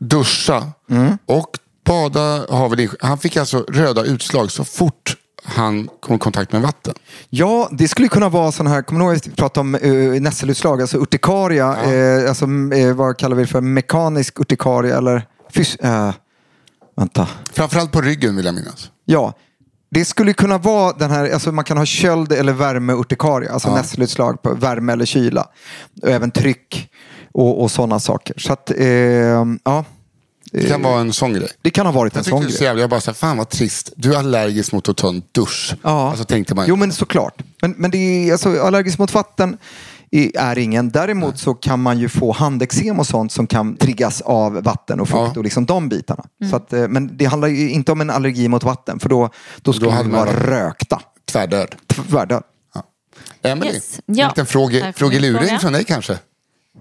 duscha 0.00 0.66
Mm. 0.90 1.18
och 1.26 1.48
bada 1.84 2.46
havet 2.50 2.78
i- 2.80 2.88
Han 3.00 3.18
fick 3.18 3.36
alltså 3.36 3.64
röda 3.68 4.04
utslag 4.04 4.50
så 4.50 4.64
fort 4.64 5.16
han 5.44 5.88
kom 6.00 6.16
i 6.16 6.18
kontakt 6.18 6.52
med 6.52 6.62
vatten. 6.62 6.94
Ja, 7.30 7.68
det 7.72 7.88
skulle 7.88 8.08
kunna 8.08 8.28
vara 8.28 8.52
sån 8.52 8.66
här, 8.66 8.82
kommer 8.82 9.00
du 9.00 9.06
ihåg 9.06 9.16
att 9.16 9.26
vi 9.26 9.30
pratade 9.30 9.60
om 9.60 9.74
uh, 9.74 10.20
nässelutslag, 10.20 10.80
alltså 10.80 10.98
urtikaria, 10.98 11.76
eh, 11.82 12.28
alltså 12.28 12.44
eh, 12.74 12.94
vad 12.94 13.16
kallar 13.18 13.36
vi 13.36 13.42
det 13.42 13.46
för, 13.48 13.60
mekanisk 13.60 14.40
urtikaria 14.40 14.98
eller 14.98 15.26
fys... 15.50 15.76
eh, 15.76 16.12
vänta. 16.96 17.28
Framförallt 17.52 17.92
på 17.92 18.00
ryggen 18.00 18.36
vill 18.36 18.44
jag 18.46 18.54
minnas. 18.54 18.90
Ja, 19.04 19.32
det 19.90 20.04
skulle 20.04 20.32
kunna 20.32 20.58
vara 20.58 20.92
den 20.92 21.10
här, 21.10 21.30
alltså 21.32 21.52
man 21.52 21.64
kan 21.64 21.76
ha 21.78 21.84
köld 21.86 22.32
eller 22.32 22.52
värmeurtikaria, 22.52 23.52
alltså 23.52 23.74
nässelutslag 23.74 24.42
på 24.42 24.54
värme 24.54 24.92
eller 24.92 25.04
kyla. 25.04 25.46
Och 26.02 26.08
även 26.08 26.30
tryck 26.30 26.90
och, 27.32 27.62
och 27.62 27.70
sådana 27.70 28.00
saker. 28.00 28.34
Så 28.38 28.52
att, 28.52 28.70
eh, 28.70 28.86
ja. 29.64 29.84
Det 30.52 30.68
kan 30.68 30.82
vara 30.82 31.00
en 31.00 31.12
sån 31.12 31.32
grej. 31.32 31.48
Det 31.62 31.70
kan 31.70 31.86
ha 31.86 31.92
varit 31.92 32.12
en 32.16 32.18
Jag 32.18 32.26
sån 32.26 32.40
tyckte 32.40 32.52
det 32.52 32.56
så 32.56 32.58
grej. 32.58 32.66
jävla, 32.68 32.80
jag 32.80 32.90
bara 32.90 33.00
så 33.00 33.14
fan 33.14 33.36
vad 33.36 33.48
trist. 33.48 33.92
Du 33.96 34.14
är 34.14 34.18
allergisk 34.18 34.72
mot 34.72 34.88
att 34.88 34.96
ta 34.96 35.08
en 35.08 35.22
dusch. 35.32 35.74
Ja. 35.82 36.08
Alltså 36.10 36.24
tänkte 36.24 36.54
man. 36.54 36.64
Jo 36.68 36.76
men 36.76 36.92
såklart. 36.92 37.42
Men, 37.62 37.74
men 37.78 37.90
det 37.90 37.98
är, 37.98 38.32
alltså, 38.32 38.60
allergisk 38.62 38.98
mot 38.98 39.14
vatten 39.14 39.58
är 40.34 40.58
ingen. 40.58 40.90
Däremot 40.90 41.38
så 41.38 41.54
kan 41.54 41.82
man 41.82 41.98
ju 41.98 42.08
få 42.08 42.32
handeksem 42.32 42.98
och 42.98 43.06
sånt 43.06 43.32
som 43.32 43.46
kan 43.46 43.76
triggas 43.76 44.20
av 44.20 44.52
vatten 44.62 45.00
och 45.00 45.08
fukt 45.08 45.18
Ja. 45.20 45.32
och 45.36 45.44
liksom 45.44 45.66
de 45.66 45.88
bitarna. 45.88 46.24
Så 46.50 46.56
att, 46.56 46.72
eh, 46.72 46.88
men 46.88 47.16
det 47.16 47.24
handlar 47.24 47.48
ju 47.48 47.70
inte 47.70 47.92
om 47.92 48.00
en 48.00 48.10
allergi 48.10 48.48
mot 48.48 48.64
vatten 48.64 48.98
för 48.98 49.08
då, 49.08 49.30
då 49.62 49.72
skulle 49.72 49.90
hade 49.90 50.08
man 50.08 50.26
vara 50.26 50.32
rökta. 50.50 51.00
Tvärdöd. 51.32 51.74
Tvärdöd. 51.86 52.42
Emelie, 53.42 53.72
Yes. 53.74 54.00
en 54.06 54.14
Ja. 54.14 54.28
liten 54.28 54.46
fråge, 54.46 54.92
frågeluring 54.96 55.58
från 55.58 55.72
dig 55.72 55.84
kanske? 55.84 56.18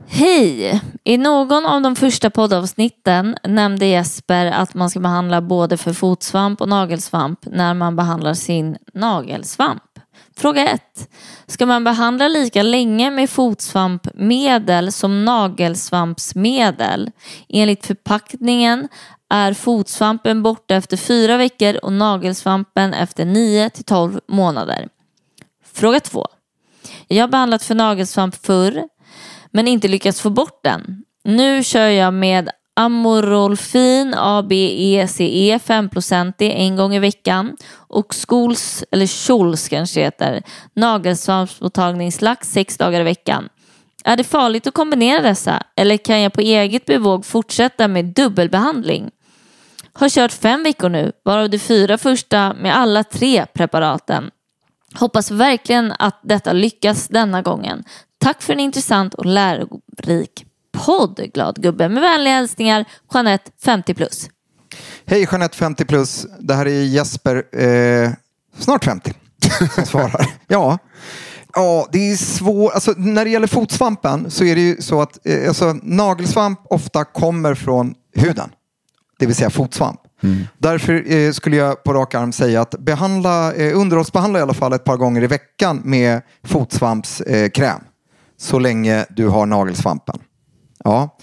Hej! 0.07 0.81
I 1.03 1.17
någon 1.17 1.65
av 1.65 1.81
de 1.81 1.95
första 1.95 2.29
poddavsnitten 2.29 3.37
nämnde 3.43 3.85
Jesper 3.85 4.45
att 4.45 4.73
man 4.73 4.89
ska 4.89 4.99
behandla 4.99 5.41
både 5.41 5.77
för 5.77 5.93
fotsvamp 5.93 6.61
och 6.61 6.69
nagelsvamp 6.69 7.39
när 7.45 7.73
man 7.73 7.95
behandlar 7.95 8.33
sin 8.33 8.77
nagelsvamp. 8.93 9.83
Fråga 10.37 10.67
1. 10.67 10.81
Ska 11.47 11.65
man 11.65 11.83
behandla 11.83 12.27
lika 12.27 12.63
länge 12.63 13.11
med 13.11 13.29
fotsvampmedel 13.29 14.91
som 14.91 15.25
nagelsvampsmedel? 15.25 17.11
Enligt 17.49 17.85
förpackningen 17.85 18.87
är 19.29 19.53
fotsvampen 19.53 20.43
borta 20.43 20.75
efter 20.75 20.97
fyra 20.97 21.37
veckor 21.37 21.75
och 21.83 21.93
nagelsvampen 21.93 22.93
efter 22.93 23.25
9 23.25 23.69
till 23.69 23.83
12 23.83 24.19
månader. 24.27 24.87
Fråga 25.73 25.99
2. 25.99 26.27
Jag 27.07 27.23
har 27.23 27.27
behandlat 27.27 27.63
för 27.63 27.75
nagelsvamp 27.75 28.45
förr 28.45 28.83
men 29.51 29.67
inte 29.67 29.87
lyckats 29.87 30.21
få 30.21 30.29
bort 30.29 30.59
den. 30.63 31.03
Nu 31.23 31.63
kör 31.63 31.87
jag 31.87 32.13
med 32.13 32.49
Amorolfin 32.73 34.13
ABECE 34.17 35.57
5% 35.57 36.33
en 36.39 36.75
gång 36.75 36.95
i 36.95 36.99
veckan 36.99 37.57
och 37.73 38.15
Skols, 38.15 38.83
eller 38.91 39.07
Schols 39.07 39.69
kanske 39.69 39.99
det 39.99 40.03
heter, 40.03 40.43
nagelsvampsmottagningslax 40.75 42.51
sex 42.51 42.77
dagar 42.77 43.01
i 43.01 43.03
veckan. 43.03 43.49
Är 44.03 44.17
det 44.17 44.23
farligt 44.23 44.67
att 44.67 44.73
kombinera 44.73 45.21
dessa 45.21 45.63
eller 45.75 45.97
kan 45.97 46.21
jag 46.21 46.33
på 46.33 46.41
eget 46.41 46.85
bevåg 46.85 47.25
fortsätta 47.25 47.87
med 47.87 48.05
dubbelbehandling? 48.05 49.09
Har 49.93 50.09
kört 50.09 50.31
fem 50.31 50.63
veckor 50.63 50.89
nu, 50.89 51.11
varav 51.25 51.49
de 51.49 51.59
fyra 51.59 51.97
första 51.97 52.53
med 52.53 52.77
alla 52.77 53.03
tre 53.03 53.45
preparaten. 53.45 54.31
Hoppas 54.93 55.31
verkligen 55.31 55.93
att 55.99 56.19
detta 56.23 56.53
lyckas 56.53 57.07
denna 57.07 57.41
gången. 57.41 57.83
Tack 58.21 58.41
för 58.41 58.53
en 58.53 58.59
intressant 58.59 59.13
och 59.13 59.25
lärorik 59.25 60.45
podd, 60.71 61.19
glad 61.33 61.61
gubbe. 61.61 61.89
Med 61.89 62.01
vänliga 62.01 62.33
hälsningar, 62.33 62.85
Jeanette 63.13 63.51
50 63.63 63.93
plus. 63.93 64.29
Hej 65.05 65.27
Jeanette 65.31 65.57
50 65.57 65.85
plus. 65.85 66.27
Det 66.39 66.53
här 66.53 66.65
är 66.65 66.83
Jesper, 66.83 67.43
eh, 67.59 68.11
snart 68.57 68.85
50, 68.85 69.13
som 69.75 69.85
svarar. 69.85 70.25
Ja. 70.47 70.77
Ja, 71.53 71.87
det 71.91 72.11
är 72.11 72.15
svårt. 72.15 72.73
Alltså, 72.73 72.93
när 72.97 73.25
det 73.25 73.31
gäller 73.31 73.47
fotsvampen 73.47 74.31
så 74.31 74.43
är 74.43 74.55
det 74.55 74.61
ju 74.61 74.81
så 74.81 75.01
att 75.01 75.27
eh, 75.27 75.47
alltså, 75.47 75.75
nagelsvamp 75.83 76.59
ofta 76.63 77.03
kommer 77.03 77.55
från 77.55 77.93
huden. 78.15 78.49
Det 79.19 79.25
vill 79.25 79.35
säga 79.35 79.49
fotsvamp. 79.49 79.99
Därför 80.57 81.13
eh, 81.13 81.31
skulle 81.31 81.55
jag 81.55 81.83
på 81.83 81.93
rak 81.93 82.15
arm 82.15 82.31
säga 82.31 82.61
att 82.61 82.75
behandla, 82.79 83.53
eh, 83.53 83.77
underhållsbehandla 83.77 84.39
i 84.39 84.41
alla 84.41 84.53
fall 84.53 84.73
ett 84.73 84.83
par 84.83 84.97
gånger 84.97 85.23
i 85.23 85.27
veckan 85.27 85.81
med 85.83 86.21
fotsvampskräm. 86.43 87.81
Så 88.41 88.59
länge 88.59 89.05
du 89.09 89.27
har 89.27 89.45
nagelsvampen. 89.45 90.19
Ja. 90.83 91.17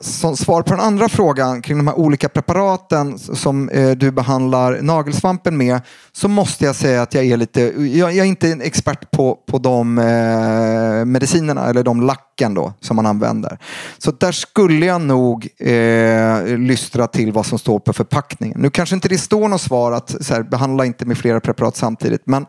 Som 0.00 0.36
svar 0.36 0.62
på 0.62 0.70
den 0.70 0.80
andra 0.80 1.08
frågan 1.08 1.62
kring 1.62 1.76
de 1.76 1.86
här 1.86 1.98
olika 1.98 2.28
preparaten 2.28 3.18
som 3.18 3.68
eh, 3.68 3.90
du 3.90 4.10
behandlar 4.10 4.82
nagelsvampen 4.82 5.56
med 5.56 5.80
så 6.12 6.28
måste 6.28 6.64
jag 6.64 6.76
säga 6.76 7.02
att 7.02 7.14
jag 7.14 7.24
är 7.24 7.36
lite, 7.36 7.60
jag, 7.76 8.12
jag 8.12 8.16
är 8.16 8.24
inte 8.24 8.48
en 8.48 8.60
expert 8.60 9.10
på, 9.10 9.34
på 9.34 9.58
de 9.58 9.98
eh, 9.98 11.04
medicinerna 11.04 11.66
eller 11.66 11.82
de 11.82 12.00
lacken 12.00 12.54
då 12.54 12.72
som 12.80 12.96
man 12.96 13.06
använder. 13.06 13.58
Så 13.98 14.10
där 14.10 14.32
skulle 14.32 14.86
jag 14.86 15.00
nog 15.00 15.48
eh, 15.58 16.46
lystra 16.58 17.06
till 17.06 17.32
vad 17.32 17.46
som 17.46 17.58
står 17.58 17.78
på 17.78 17.92
förpackningen. 17.92 18.60
Nu 18.60 18.70
kanske 18.70 18.94
inte 18.94 19.08
det 19.08 19.18
står 19.18 19.48
något 19.48 19.60
svar 19.60 19.92
att 19.92 20.24
så 20.24 20.34
här, 20.34 20.42
behandla 20.42 20.84
inte 20.84 21.04
med 21.04 21.18
flera 21.18 21.40
preparat 21.40 21.76
samtidigt 21.76 22.22
men 22.26 22.46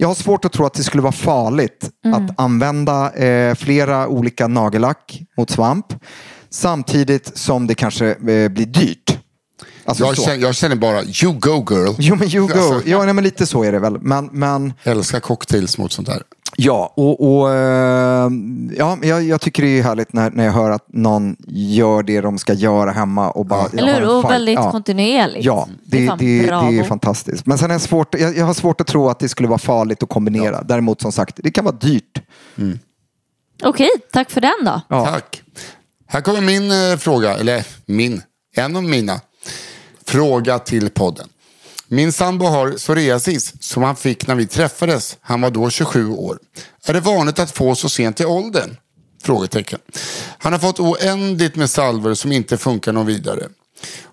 jag 0.00 0.08
har 0.08 0.14
svårt 0.14 0.44
att 0.44 0.52
tro 0.52 0.66
att 0.66 0.74
det 0.74 0.82
skulle 0.84 1.02
vara 1.02 1.12
farligt 1.12 1.90
att 2.14 2.40
använda 2.40 3.12
eh, 3.12 3.54
flera 3.54 4.08
olika 4.08 4.46
nagellack 4.48 5.22
mot 5.36 5.50
svamp 5.50 5.86
samtidigt 6.50 7.38
som 7.38 7.66
det 7.66 7.74
kanske 7.74 8.06
eh, 8.06 8.48
blir 8.48 8.66
dyrt. 8.66 9.18
Alltså 9.84 10.04
Jag 10.04 10.16
känner, 10.16 10.36
jag 10.36 10.54
känner 10.54 10.76
bara, 10.76 11.02
you 11.02 11.32
go 11.40 11.66
girl. 11.70 11.94
Jo 11.98 12.16
men 12.16 12.28
you 12.28 12.46
go. 12.46 12.52
Alltså, 12.54 12.88
ja, 12.88 13.04
nej, 13.04 13.14
men 13.14 13.24
lite 13.24 13.46
så 13.46 13.64
är 13.64 13.72
det 13.72 13.78
väl. 13.78 13.98
Men, 14.00 14.28
men 14.32 14.72
Älskar 14.82 15.20
cocktails 15.20 15.78
mot 15.78 15.92
sånt 15.92 16.08
där. 16.08 16.22
Ja, 16.60 16.92
och, 16.96 17.20
och 17.40 17.50
eh, 17.54 18.30
ja, 18.76 18.98
jag, 19.02 19.22
jag 19.22 19.40
tycker 19.40 19.62
det 19.62 19.78
är 19.78 19.82
härligt 19.82 20.12
när, 20.12 20.30
när 20.30 20.44
jag 20.44 20.52
hör 20.52 20.70
att 20.70 20.84
någon 20.88 21.36
gör 21.48 22.02
det 22.02 22.20
de 22.20 22.38
ska 22.38 22.52
göra 22.52 22.90
hemma. 22.90 23.30
Och 23.30 23.46
bara, 23.46 23.66
Eller 23.66 24.00
hur? 24.00 24.08
Och 24.08 24.30
väldigt 24.30 24.54
Ja. 24.54 24.70
kontinuerligt. 24.70 25.44
Ja, 25.44 25.68
Det 25.84 26.06
är 26.06 26.16
det, 26.16 26.40
det, 26.40 26.46
det, 26.46 26.78
är 26.78 26.84
fantastiskt. 26.84 27.46
Men 27.46 27.58
sen 27.58 27.70
är 27.70 27.74
jag, 27.74 27.80
svårt, 27.80 28.14
jag, 28.14 28.36
jag 28.36 28.44
har 28.44 28.54
svårt 28.54 28.80
att 28.80 28.86
tro 28.86 29.08
att 29.08 29.18
det 29.18 29.28
skulle 29.28 29.48
vara 29.48 29.58
farligt 29.58 30.02
att 30.02 30.08
kombinera. 30.08 30.62
Däremot 30.62 31.00
som 31.00 31.12
sagt, 31.12 31.40
det 31.42 31.50
kan 31.50 31.64
vara 31.64 31.76
dyrt. 31.76 32.22
Okej, 33.62 33.90
tack 34.12 34.30
för 34.30 34.40
den 34.40 34.64
då. 34.64 34.80
Ja. 34.88 35.06
Tack. 35.06 35.42
Här 36.06 36.20
kommer 36.20 36.40
min 36.40 36.70
eh, 36.90 36.96
fråga, 36.98 37.36
eller 37.38 37.66
min, 37.86 38.22
en 38.56 38.76
av 38.76 38.84
mina. 38.84 39.20
Fråga 40.06 40.58
till 40.58 40.90
podden. 40.90 41.28
Min 41.90 42.12
sambo 42.12 42.46
har 42.46 42.72
psoriasis 42.72 43.54
som 43.60 43.82
han 43.82 43.96
fick 43.96 44.26
när 44.26 44.34
vi 44.34 44.46
träffades. 44.46 45.16
Han 45.20 45.40
var 45.40 45.50
då 45.50 45.70
27 45.70 46.08
år. 46.10 46.38
Är 46.86 46.92
det 46.92 47.00
vanligt 47.00 47.38
att 47.38 47.50
få 47.50 47.74
så 47.74 47.88
sent 47.88 48.20
i 48.20 48.24
åldern? 48.24 48.76
Frågetecken. 49.22 49.78
Han 50.38 50.52
har 50.52 50.60
fått 50.60 50.80
oändligt 50.80 51.56
med 51.56 51.70
salver 51.70 52.14
som 52.14 52.32
inte 52.32 52.58
funkar 52.58 52.92
någon 52.92 53.06
vidare. 53.06 53.48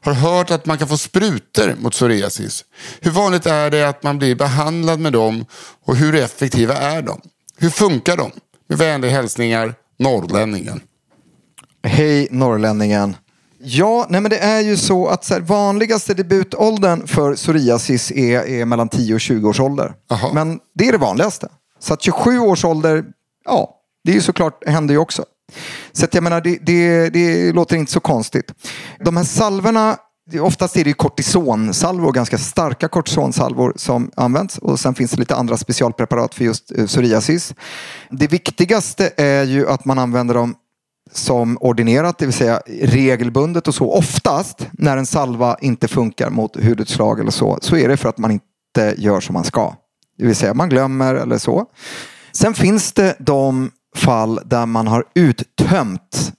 Har 0.01 0.13
hört 0.13 0.51
att 0.51 0.65
man 0.65 0.77
kan 0.77 0.87
få 0.87 0.97
sprutor 0.97 1.75
mot 1.79 1.93
psoriasis. 1.93 2.65
Hur 3.01 3.11
vanligt 3.11 3.45
är 3.45 3.71
det 3.71 3.89
att 3.89 4.03
man 4.03 4.17
blir 4.17 4.35
behandlad 4.35 4.99
med 4.99 5.13
dem 5.13 5.45
och 5.85 5.95
hur 5.95 6.15
effektiva 6.15 6.77
är 6.77 7.01
de? 7.01 7.21
Hur 7.57 7.69
funkar 7.69 8.17
de? 8.17 8.31
Med 8.67 8.77
vänliga 8.77 9.11
hälsningar, 9.11 9.73
norrlänningen. 9.99 10.81
Hej 11.83 12.27
norrlänningen. 12.31 13.15
Ja, 13.67 14.05
nej 14.09 14.21
men 14.21 14.29
det 14.29 14.37
är 14.39 14.61
ju 14.61 14.77
så 14.77 15.07
att 15.07 15.23
så 15.25 15.33
här, 15.33 15.41
vanligaste 15.41 16.13
debutåldern 16.13 17.07
för 17.07 17.35
psoriasis 17.35 18.11
är, 18.11 18.47
är 18.47 18.65
mellan 18.65 18.89
10 18.89 19.13
och 19.15 19.21
20 19.21 19.49
års 19.49 19.59
ålder. 19.59 19.93
Jaha. 20.09 20.33
Men 20.33 20.59
det 20.75 20.87
är 20.87 20.91
det 20.91 20.97
vanligaste. 20.97 21.47
Så 21.79 21.93
att 21.93 22.01
27 22.03 22.39
års 22.39 22.65
ålder, 22.65 23.03
ja, 23.45 23.75
det 24.03 24.11
är 24.11 24.15
ju 24.15 24.21
såklart, 24.21 24.67
händer 24.67 24.93
ju 24.93 24.97
också. 24.99 25.25
Så 25.93 26.05
att 26.05 26.13
jag 26.13 26.23
menar, 26.23 26.41
det, 26.41 26.57
det, 26.61 27.09
det 27.09 27.51
låter 27.53 27.75
inte 27.75 27.91
så 27.91 27.99
konstigt. 27.99 28.53
De 29.05 29.17
här 29.17 29.23
salvorna, 29.23 29.97
det- 30.31 30.39
oftast 30.39 30.77
är 30.77 30.83
det 30.83 30.93
kortisonsalvor, 30.93 32.11
ganska 32.11 32.37
starka 32.37 32.87
kortisonsalvor 32.87 33.73
som 33.75 34.11
används. 34.15 34.57
Och 34.57 34.79
sen 34.79 34.95
finns 34.95 35.11
det 35.11 35.17
lite 35.19 35.35
andra 35.35 35.57
specialpreparat 35.57 36.35
för 36.35 36.43
just 36.43 36.71
eh, 36.77 36.85
psoriasis. 36.85 37.53
Det 38.11 38.27
viktigaste 38.27 39.11
är 39.17 39.43
ju 39.43 39.69
att 39.69 39.85
man 39.85 39.99
använder 39.99 40.33
dem 40.35 40.55
som 41.17 41.57
ordinerat, 41.61 42.17
det 42.17 42.25
vill 42.25 42.33
säga 42.33 42.61
regelbundet 42.81 43.67
och 43.67 43.75
så. 43.75 43.91
Oftast 43.91 44.67
när 44.71 44.97
en 44.97 45.05
salva 45.05 45.57
inte 45.61 45.87
funkar 45.87 46.29
mot 46.29 46.63
hudutslag 46.63 47.19
eller 47.19 47.31
så, 47.31 47.57
så 47.61 47.77
är 47.77 47.87
det 47.87 47.97
för 47.97 48.09
att 48.09 48.17
man 48.17 48.31
inte 48.31 48.95
gör 48.97 49.19
som 49.19 49.33
man 49.33 49.43
ska. 49.43 49.75
Det 50.17 50.25
vill 50.25 50.35
säga 50.35 50.53
man 50.53 50.69
glömmer 50.69 51.15
eller 51.15 51.37
så. 51.37 51.65
Sen 52.31 52.53
finns 52.53 52.93
det 52.93 53.15
de 53.19 53.71
fall 53.95 54.39
där 54.45 54.65
man 54.65 54.87
har 54.87 55.03
uttömt 55.15 56.31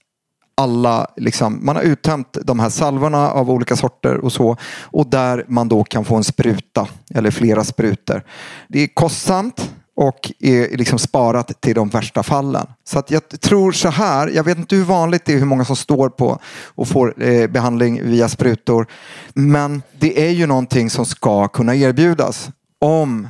alla, 0.56 1.06
liksom, 1.16 1.58
man 1.62 1.76
har 1.76 1.82
uttömt 1.82 2.38
de 2.42 2.60
här 2.60 2.68
salvorna 2.68 3.30
av 3.30 3.50
olika 3.50 3.76
sorter 3.76 4.16
och 4.16 4.32
så 4.32 4.56
och 4.82 5.06
där 5.06 5.44
man 5.48 5.68
då 5.68 5.84
kan 5.84 6.04
få 6.04 6.16
en 6.16 6.24
spruta 6.24 6.88
eller 7.14 7.30
flera 7.30 7.64
sprutor. 7.64 8.22
Det 8.68 8.82
är 8.82 8.88
kostsamt 8.94 9.70
och 9.96 10.32
är 10.38 10.76
liksom 10.76 10.98
sparat 10.98 11.60
till 11.60 11.74
de 11.74 11.88
värsta 11.88 12.22
fallen. 12.22 12.66
Så 12.84 12.98
att 12.98 13.10
jag 13.10 13.28
tror 13.28 13.72
så 13.72 13.88
här, 13.88 14.28
jag 14.28 14.44
vet 14.44 14.58
inte 14.58 14.76
hur 14.76 14.84
vanligt 14.84 15.24
det 15.24 15.32
är 15.32 15.38
hur 15.38 15.44
många 15.44 15.64
som 15.64 15.76
står 15.76 16.08
på 16.08 16.38
och 16.64 16.88
får 16.88 17.22
eh, 17.22 17.50
behandling 17.50 18.02
via 18.02 18.28
sprutor. 18.28 18.86
Men 19.34 19.82
det 19.98 20.26
är 20.26 20.30
ju 20.30 20.46
någonting 20.46 20.90
som 20.90 21.06
ska 21.06 21.48
kunna 21.48 21.74
erbjudas 21.74 22.50
om 22.80 23.28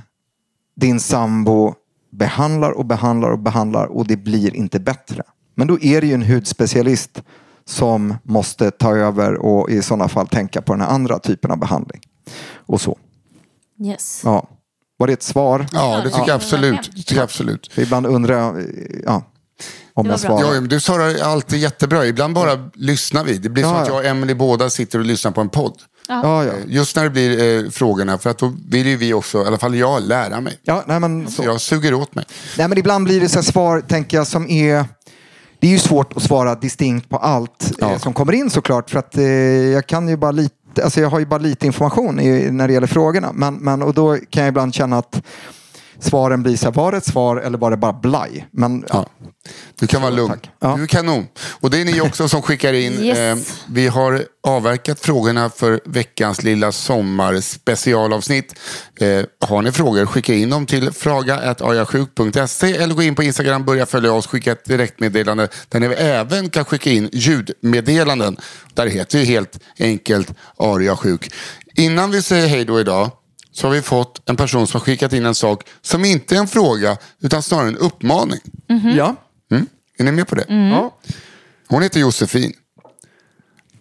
din 0.76 1.00
sambo 1.00 1.74
behandlar 2.12 2.70
och 2.70 2.85
behandlar 2.85 3.31
och 3.31 3.38
behandlar 3.38 3.87
och 3.87 4.07
det 4.07 4.16
blir 4.16 4.57
inte 4.57 4.81
bättre. 4.81 5.22
Men 5.55 5.66
då 5.66 5.81
är 5.81 6.00
det 6.00 6.07
ju 6.07 6.14
en 6.14 6.22
hudspecialist 6.22 7.22
som 7.64 8.14
måste 8.22 8.70
ta 8.70 8.96
över 8.96 9.35
och 9.35 9.70
i 9.70 9.83
sådana 9.83 10.09
fall 10.09 10.26
tänka 10.29 10.62
på 10.62 10.72
den 10.72 10.81
här 10.81 10.88
andra 10.88 11.18
typen 11.18 11.50
av 11.50 11.59
behandling. 11.59 12.00
Och 12.55 12.81
så. 12.81 12.98
Yes. 13.85 14.22
Ja. 14.24 14.48
Var 14.96 15.06
det 15.06 15.12
ett 15.12 15.22
svar? 15.22 15.66
Ja, 15.72 16.00
det 16.04 16.11
tycker 16.11 16.28
jag 16.28 16.35
absolut. 16.35 16.82
Det 16.82 16.96
tycker 17.02 17.14
jag 17.16 17.24
absolut. 17.24 17.72
För 17.72 17.82
ibland 17.82 18.06
undrar 18.06 18.38
jag 18.38 18.59
eh, 18.59 18.64
ja, 19.04 19.22
om 19.94 20.06
jag 20.06 20.20
svarar. 20.20 20.54
Ja, 20.54 20.61
du 20.61 20.80
svarar 20.80 21.22
alltid 21.22 21.59
jättebra. 21.59 22.06
Ibland 22.06 22.35
bara 22.35 22.70
lyssnar 22.74 23.24
vi. 23.24 23.38
Det 23.38 23.48
blir 23.48 23.62
som 23.62 23.72
Ja, 23.72 23.78
att 23.80 23.88
ja. 23.88 23.94
jag 23.94 24.00
och 24.00 24.06
Emily 24.11 24.35
båda 24.35 24.70
sitter 24.70 24.98
och 24.98 25.04
lyssnar 25.04 25.30
på 25.30 25.40
en 25.40 25.48
podd. 25.48 25.74
Ja, 26.09 26.44
ja. 26.44 26.52
Just 26.66 26.96
när 26.96 27.04
det 27.04 27.11
blir 27.11 27.64
eh, 27.64 27.70
frågorna, 27.70 28.18
för 28.18 28.30
att 28.30 28.38
då 28.38 28.54
vill 28.68 28.87
ju 28.87 28.96
vi 28.96 29.12
också, 29.14 29.42
i 29.42 29.46
alla 29.46 29.59
fall 29.59 29.74
jag, 29.74 30.02
lära 30.02 30.40
mig. 30.40 30.59
Ja, 30.62 30.85
nej, 30.87 31.00
men 31.00 31.30
Så 31.30 31.42
jag 31.44 31.61
suger 31.61 31.94
åt 31.94 32.14
mig. 32.14 32.24
Nej, 32.59 32.68
men 32.68 32.78
ibland 32.78 33.04
blir 33.04 33.20
det 33.20 33.28
så 33.28 33.35
här 33.35 33.42
svar, 33.42 33.80
tänker 33.80 34.16
jag, 34.16 34.26
som 34.26 34.50
är... 34.50 34.85
Det 35.61 35.66
är 35.66 35.70
ju 35.70 35.78
svårt 35.78 36.16
att 36.16 36.22
svara 36.22 36.54
distinkt 36.54 37.09
på 37.09 37.16
allt 37.16 37.72
eh, 37.82 37.98
som 37.98 38.12
kommer 38.12 38.32
in 38.32 38.50
såklart. 38.50 38.90
För 38.90 38.98
att 38.98 39.16
eh, 39.16 39.24
jag 39.24 39.87
kan 39.87 40.09
ju 40.09 40.16
bara 40.16 40.30
lite, 40.30 40.54
alltså 40.79 41.01
jag 41.01 41.11
har 41.11 41.19
ju 41.19 41.27
bara 41.27 41.39
lite 41.39 41.67
information 41.67 42.21
i, 42.21 42.51
när 42.51 42.69
det 42.69 42.75
gäller 42.75 42.87
frågorna. 42.87 43.33
Men, 43.33 43.55
men, 43.55 43.83
och 43.83 43.95
då 43.95 44.17
kan 44.31 44.43
jag 44.43 44.49
ibland 44.49 44.75
känna 44.75 44.99
att 44.99 45.23
svaren 45.98 46.42
blir 46.42 46.56
så 46.56 46.64
här, 46.64 46.72
var 46.72 46.92
det 46.92 46.98
ett 46.98 47.06
svar 47.06 47.37
eller 47.37 47.59
var 47.59 47.70
det 47.70 47.76
bara 47.76 47.92
blaj? 47.92 48.46
Men 48.50 48.85
ja. 48.88 49.06
Ja. 49.22 49.26
Du 49.78 49.87
kan 49.87 50.02
vara 50.02 50.11
lugn. 50.11 50.40
Ja. 50.61 50.76
Du 50.76 50.82
är 50.82 50.87
kanon. 50.87 51.26
Och 51.61 51.70
det 51.70 51.80
är 51.80 51.85
ni 51.85 52.00
också 52.00 52.28
som 52.28 52.42
skickar 52.42 52.72
in. 52.72 52.92
Yes. 53.06 53.18
Eh, 53.18 53.37
vi 53.68 53.88
har 53.88 54.24
avverkat 54.46 55.00
frågorna 55.00 55.50
för 55.50 55.80
veckans 55.85 56.42
lilla 56.42 56.72
sommarspecialavsnitt. 56.72 58.54
Eh, 59.00 59.24
har 59.40 59.62
ni 59.62 59.72
frågor, 59.72 60.06
skicka 60.06 60.35
in 60.35 60.50
dem 60.50 60.66
till 60.66 60.92
fraga.ajasjuk.se 60.92 62.76
eller 62.76 62.94
gå 62.94 63.02
in 63.02 63.14
på 63.14 63.22
Instagram, 63.22 63.64
börja 63.64 63.87
följa 63.87 64.12
oss, 64.12 64.26
skicka 64.26 64.52
ett 64.52 64.64
direktmeddelande 64.64 65.48
där 65.68 65.80
ni 65.80 65.87
även 65.87 66.50
kan 66.50 66.64
skicka 66.64 66.90
in 66.90 67.11
ljudmeddelanden. 67.12 68.37
Där 68.74 68.87
heter 68.87 69.18
ju 69.18 69.24
helt 69.24 69.59
enkelt 69.78 70.32
Ariasjuk. 70.59 71.32
Innan 71.74 72.11
vi 72.11 72.22
säger 72.22 72.46
hej 72.46 72.64
då 72.64 72.80
idag 72.80 73.11
så 73.57 73.66
har 73.66 73.75
vi 73.75 73.83
fått 73.83 74.29
en 74.29 74.37
person 74.37 74.66
som 74.66 74.81
har 74.81 74.85
skickat 74.85 75.12
in 75.12 75.27
en 75.27 75.35
sak 75.35 75.69
som 75.83 76.05
inte 76.05 76.35
är 76.35 76.38
en 76.38 76.49
fråga 76.49 76.97
utan 77.21 77.42
snarare 77.42 77.69
en 77.69 77.77
uppmaning. 77.77 78.40
ja. 78.97 79.16
Mm. 79.51 79.66
Är 79.99 80.05
ni 80.05 80.12
med 80.12 80.29
på 80.29 80.35
det? 80.35 80.45
ja. 80.49 80.95
Hon 81.69 81.83
heter 81.83 82.01
Josefin. 82.01 82.53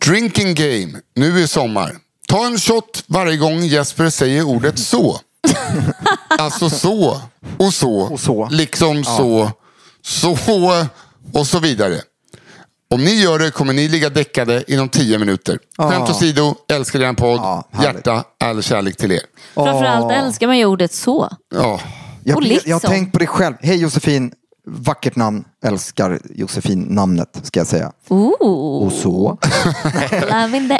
Drinking 0.05 0.55
game. 0.55 1.01
Nu 1.15 1.43
är 1.43 1.47
sommar. 1.47 1.95
Ta 2.27 2.45
en 2.45 2.59
shot 2.59 3.03
varje 3.07 3.37
gång 3.37 3.63
Jesper 3.63 4.09
säger 4.09 4.43
ordet 4.43 4.79
så. 4.79 5.19
alltså 6.37 6.69
så 6.69 7.21
och 7.57 7.73
så. 7.73 7.99
Och 7.99 8.19
så. 8.19 8.49
Liksom 8.51 9.03
så. 9.03 9.51
Så 10.01 10.35
och 11.33 11.47
så 11.47 11.59
vidare. 11.59 12.01
Om 12.89 13.03
ni 13.03 13.13
gör 13.21 13.39
det 13.39 13.51
kommer 13.51 13.73
ni 13.73 13.87
ligga 13.87 14.09
däckade 14.09 14.63
inom 14.67 14.89
tio 14.89 15.19
minuter. 15.19 15.59
Ja. 15.77 15.89
Skämt 15.91 16.09
åsido, 16.09 16.55
älskar 16.71 16.99
er 16.99 17.13
podd. 17.13 17.39
Härligt. 17.39 17.95
Hjärta, 17.95 18.23
all 18.43 18.63
kärlek 18.63 18.97
till 18.97 19.11
er. 19.11 19.21
Framförallt 19.53 20.11
älskar 20.11 20.47
man 20.47 20.57
ju 20.57 20.65
ordet 20.65 20.93
så. 20.93 21.29
Ja. 21.55 21.79
Jag, 22.23 22.37
Och 22.37 22.43
jag, 22.43 22.57
har 22.57 22.63
liksom. 22.65 22.79
tänkt 22.79 23.13
på 23.13 23.19
det 23.19 23.27
själv. 23.27 23.55
Hej 23.59 23.77
Josefin, 23.77 24.31
vackert 24.67 25.15
namn. 25.15 25.43
Älskar 25.65 26.19
Josefin-namnet 26.35 27.39
ska 27.43 27.59
jag 27.59 27.67
säga. 27.67 27.91
Ooh, 28.09 28.85
Och 28.85 28.91
så. 28.91 29.37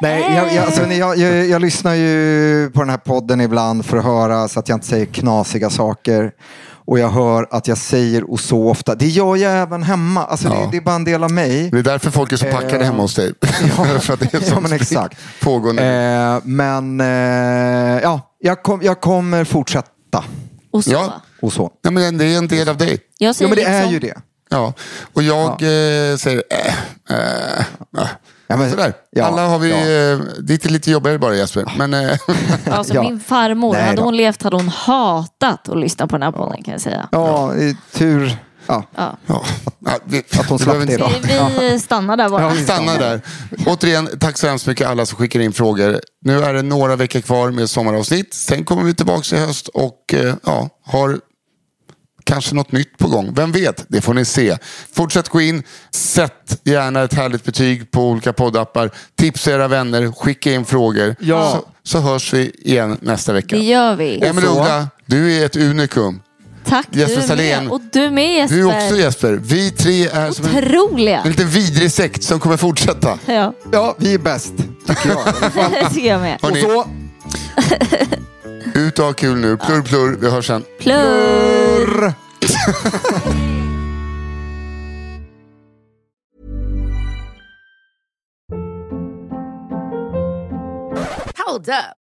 Nej, 0.01 0.35
jag, 0.35 0.53
jag, 0.53 0.65
alltså, 0.65 0.85
jag, 0.85 1.17
jag, 1.17 1.45
jag 1.47 1.61
lyssnar 1.61 1.93
ju 1.93 2.71
på 2.73 2.79
den 2.79 2.89
här 2.89 2.97
podden 2.97 3.41
ibland 3.41 3.85
för 3.85 3.97
att 3.97 4.03
höra 4.03 4.47
så 4.47 4.59
att 4.59 4.69
jag 4.69 4.75
inte 4.75 4.87
säger 4.87 5.05
knasiga 5.05 5.69
saker. 5.69 6.31
Och 6.87 6.99
jag 6.99 7.09
hör 7.09 7.47
att 7.51 7.67
jag 7.67 7.77
säger 7.77 8.31
och 8.31 8.39
så 8.39 8.69
ofta. 8.69 8.95
Det 8.95 9.07
gör 9.07 9.35
jag 9.35 9.53
även 9.61 9.83
hemma. 9.83 10.25
Alltså, 10.25 10.49
det, 10.49 10.67
det 10.71 10.77
är 10.77 10.81
bara 10.81 10.95
en 10.95 11.03
del 11.03 11.23
av 11.23 11.31
mig. 11.31 11.69
Det 11.71 11.79
är 11.79 11.83
därför 11.83 12.11
folk 12.11 12.31
är 12.31 12.37
så 12.37 12.45
packade 12.45 12.75
Eh, 12.75 12.85
hemma 12.85 13.01
hos 13.01 13.15
dig. 13.15 13.33
För 14.01 14.13
att 14.13 14.19
det 14.19 14.33
är 14.33 14.43
ja, 14.49 14.59
men 14.59 14.73
exakt. 14.73 15.17
pågående. 15.41 15.83
Eh, 15.83 16.39
men 16.43 17.01
eh, 17.01 17.07
ja, 18.03 18.35
jag, 18.39 18.63
kom, 18.63 18.81
jag 18.81 19.01
kommer 19.01 19.43
fortsätta. 19.43 20.23
Och 20.71 20.83
så. 20.83 20.91
Ja. 20.91 21.21
Och 21.41 21.53
så. 21.53 21.71
Ja, 21.81 21.91
men 21.91 22.17
det 22.17 22.25
är 22.25 22.37
en 22.37 22.47
del 22.47 22.69
av 22.69 22.77
dig. 22.77 22.99
Jag 23.17 23.35
Ja, 23.39 23.47
men 23.47 23.55
det 23.55 23.63
är 23.63 23.81
liksom, 23.81 23.93
ju 23.93 23.99
det. 23.99 24.15
Ja, 24.49 24.73
och 25.13 25.23
jag 25.23 25.51
eh, 25.51 26.17
säger 26.17 26.43
äh, 26.49 27.17
äh, 27.17 27.65
äh. 27.97 28.07
Ja, 28.47 28.57
men- 28.57 28.69
Sådär. 28.69 28.93
ja, 29.11 29.25
Alla 29.25 29.47
har 29.47 29.59
vi, 29.59 29.69
ja. 29.69 29.77
eh, 29.77 30.19
det 30.39 30.65
är 30.65 30.69
lite 30.69 30.91
jobbigare 30.91 31.19
bara 31.19 31.35
Jesper. 31.35 31.73
Men 31.77 31.93
eh, 31.93 32.17
Alltså, 32.71 32.93
Ja. 32.93 33.01
Min 33.03 33.19
farmor, 33.19 33.73
Nej 33.73 33.83
hade 33.83 33.95
då. 33.97 34.03
hon 34.03 34.17
levt 34.17 34.43
hade 34.43 34.55
hon 34.55 34.69
hatat 34.69 35.69
att 35.69 35.77
lyssna 35.77 36.07
på 36.07 36.15
den 36.15 36.23
här 36.23 36.31
podden 36.31 36.63
kan 36.63 36.71
jag 36.71 36.81
säga. 36.81 37.09
Ja, 37.11 37.53
tur. 37.93 38.37
Ja, 38.67 38.83
Ja. 38.95 39.17
att 40.39 40.49
hon 40.49 40.59
slapp 40.59 40.87
det 40.87 40.97
då. 40.97 41.09
Vi, 41.23 41.69
vi 41.69 41.79
stannar 41.79 42.17
där 42.17 42.29
bara. 42.29 42.41
Ja, 42.41 42.49
vi 42.49 42.63
Stanna 42.63 42.97
där. 42.97 43.21
Återigen, 43.65 44.09
tack 44.19 44.37
så 44.37 44.47
hemskt 44.47 44.67
mycket 44.67 44.87
alla 44.87 45.05
som 45.05 45.17
skickar 45.17 45.39
in 45.39 45.53
frågor. 45.53 45.99
Nu 46.21 46.43
är 46.43 46.53
det 46.53 46.61
några 46.61 46.95
veckor 46.95 47.21
kvar 47.21 47.51
med 47.51 47.69
sommaravsnitt. 47.69 48.33
Sen 48.33 48.63
kommer 48.65 48.83
vi 48.83 48.93
tillbaka 48.93 49.35
i 49.35 49.39
höst 49.39 49.67
och 49.67 50.13
eh, 50.13 50.33
ja, 50.45 50.69
har 50.85 51.19
kanske 52.25 52.55
något 52.55 52.71
nytt 52.71 52.97
på 52.97 53.07
gång. 53.07 53.33
Vem 53.33 53.51
vet? 53.51 53.85
Det 53.87 54.01
får 54.01 54.13
ni 54.13 54.25
se. 54.25 54.57
Fortsätt 54.93 55.29
gå 55.29 55.41
in. 55.41 55.63
Sätt 55.91 56.61
gärna 56.63 57.03
ett 57.03 57.13
härligt 57.13 57.43
betyg 57.43 57.91
på 57.91 58.09
olika 58.09 58.33
poddappar. 58.33 58.91
Tipsa 59.15 59.51
era 59.51 59.67
vänner. 59.67 60.11
Skicka 60.11 60.51
in 60.53 60.65
frågor. 60.65 61.15
Ja. 61.19 61.51
Så, 61.51 61.65
så 61.83 61.99
hörs 61.99 62.33
vi 62.33 62.51
igen 62.63 62.97
nästa 63.01 63.33
vecka. 63.33 63.55
Det 63.55 63.63
gör 63.63 63.95
vi. 63.95 64.25
Emelie. 64.25 64.49
Uggla, 64.49 64.87
du 65.05 65.33
är 65.33 65.45
ett 65.45 65.55
unikum. 65.55 66.21
Tack, 66.67 66.87
Jesper 66.91 67.15
du 67.15 67.21
är 67.21 67.27
Salén. 67.27 67.63
med. 67.63 67.73
Och 67.73 67.81
du 67.91 68.09
med 68.09 68.35
Jesper. 68.35 68.55
Du 68.57 68.69
är 68.69 68.85
också 68.85 68.95
Jesper. 68.97 69.33
Vi 69.43 69.71
tre 69.71 70.07
är 70.07 70.31
som 70.31 70.45
en, 70.45 70.57
Otroliga. 70.57 71.21
en 71.21 71.29
liten 71.31 71.47
vidrig 71.49 71.91
sekt 71.91 72.23
som 72.23 72.39
kommer 72.39 72.57
fortsätta. 72.57 73.19
Ja, 73.25 73.53
Ja, 73.71 73.95
vi 73.97 74.13
är 74.13 74.17
bäst, 74.17 74.53
tycker 74.87 75.09
jag. 75.09 75.19
det 75.71 75.89
tycker 75.93 76.09
jag 76.09 76.21
med. 76.21 76.39
Och 76.41 76.57
så, 76.57 76.85
ut 78.75 78.99
och 78.99 79.05
ha 79.05 79.13
kul 79.13 79.37
nu. 79.37 79.57
Plurr 79.57 79.81
plurr, 79.81 80.17
vi 80.21 80.29
hörs 80.29 80.47
sen. 80.47 80.63
Plurr. 80.79 82.13
Hold 91.45 91.69
up. 91.69 92.04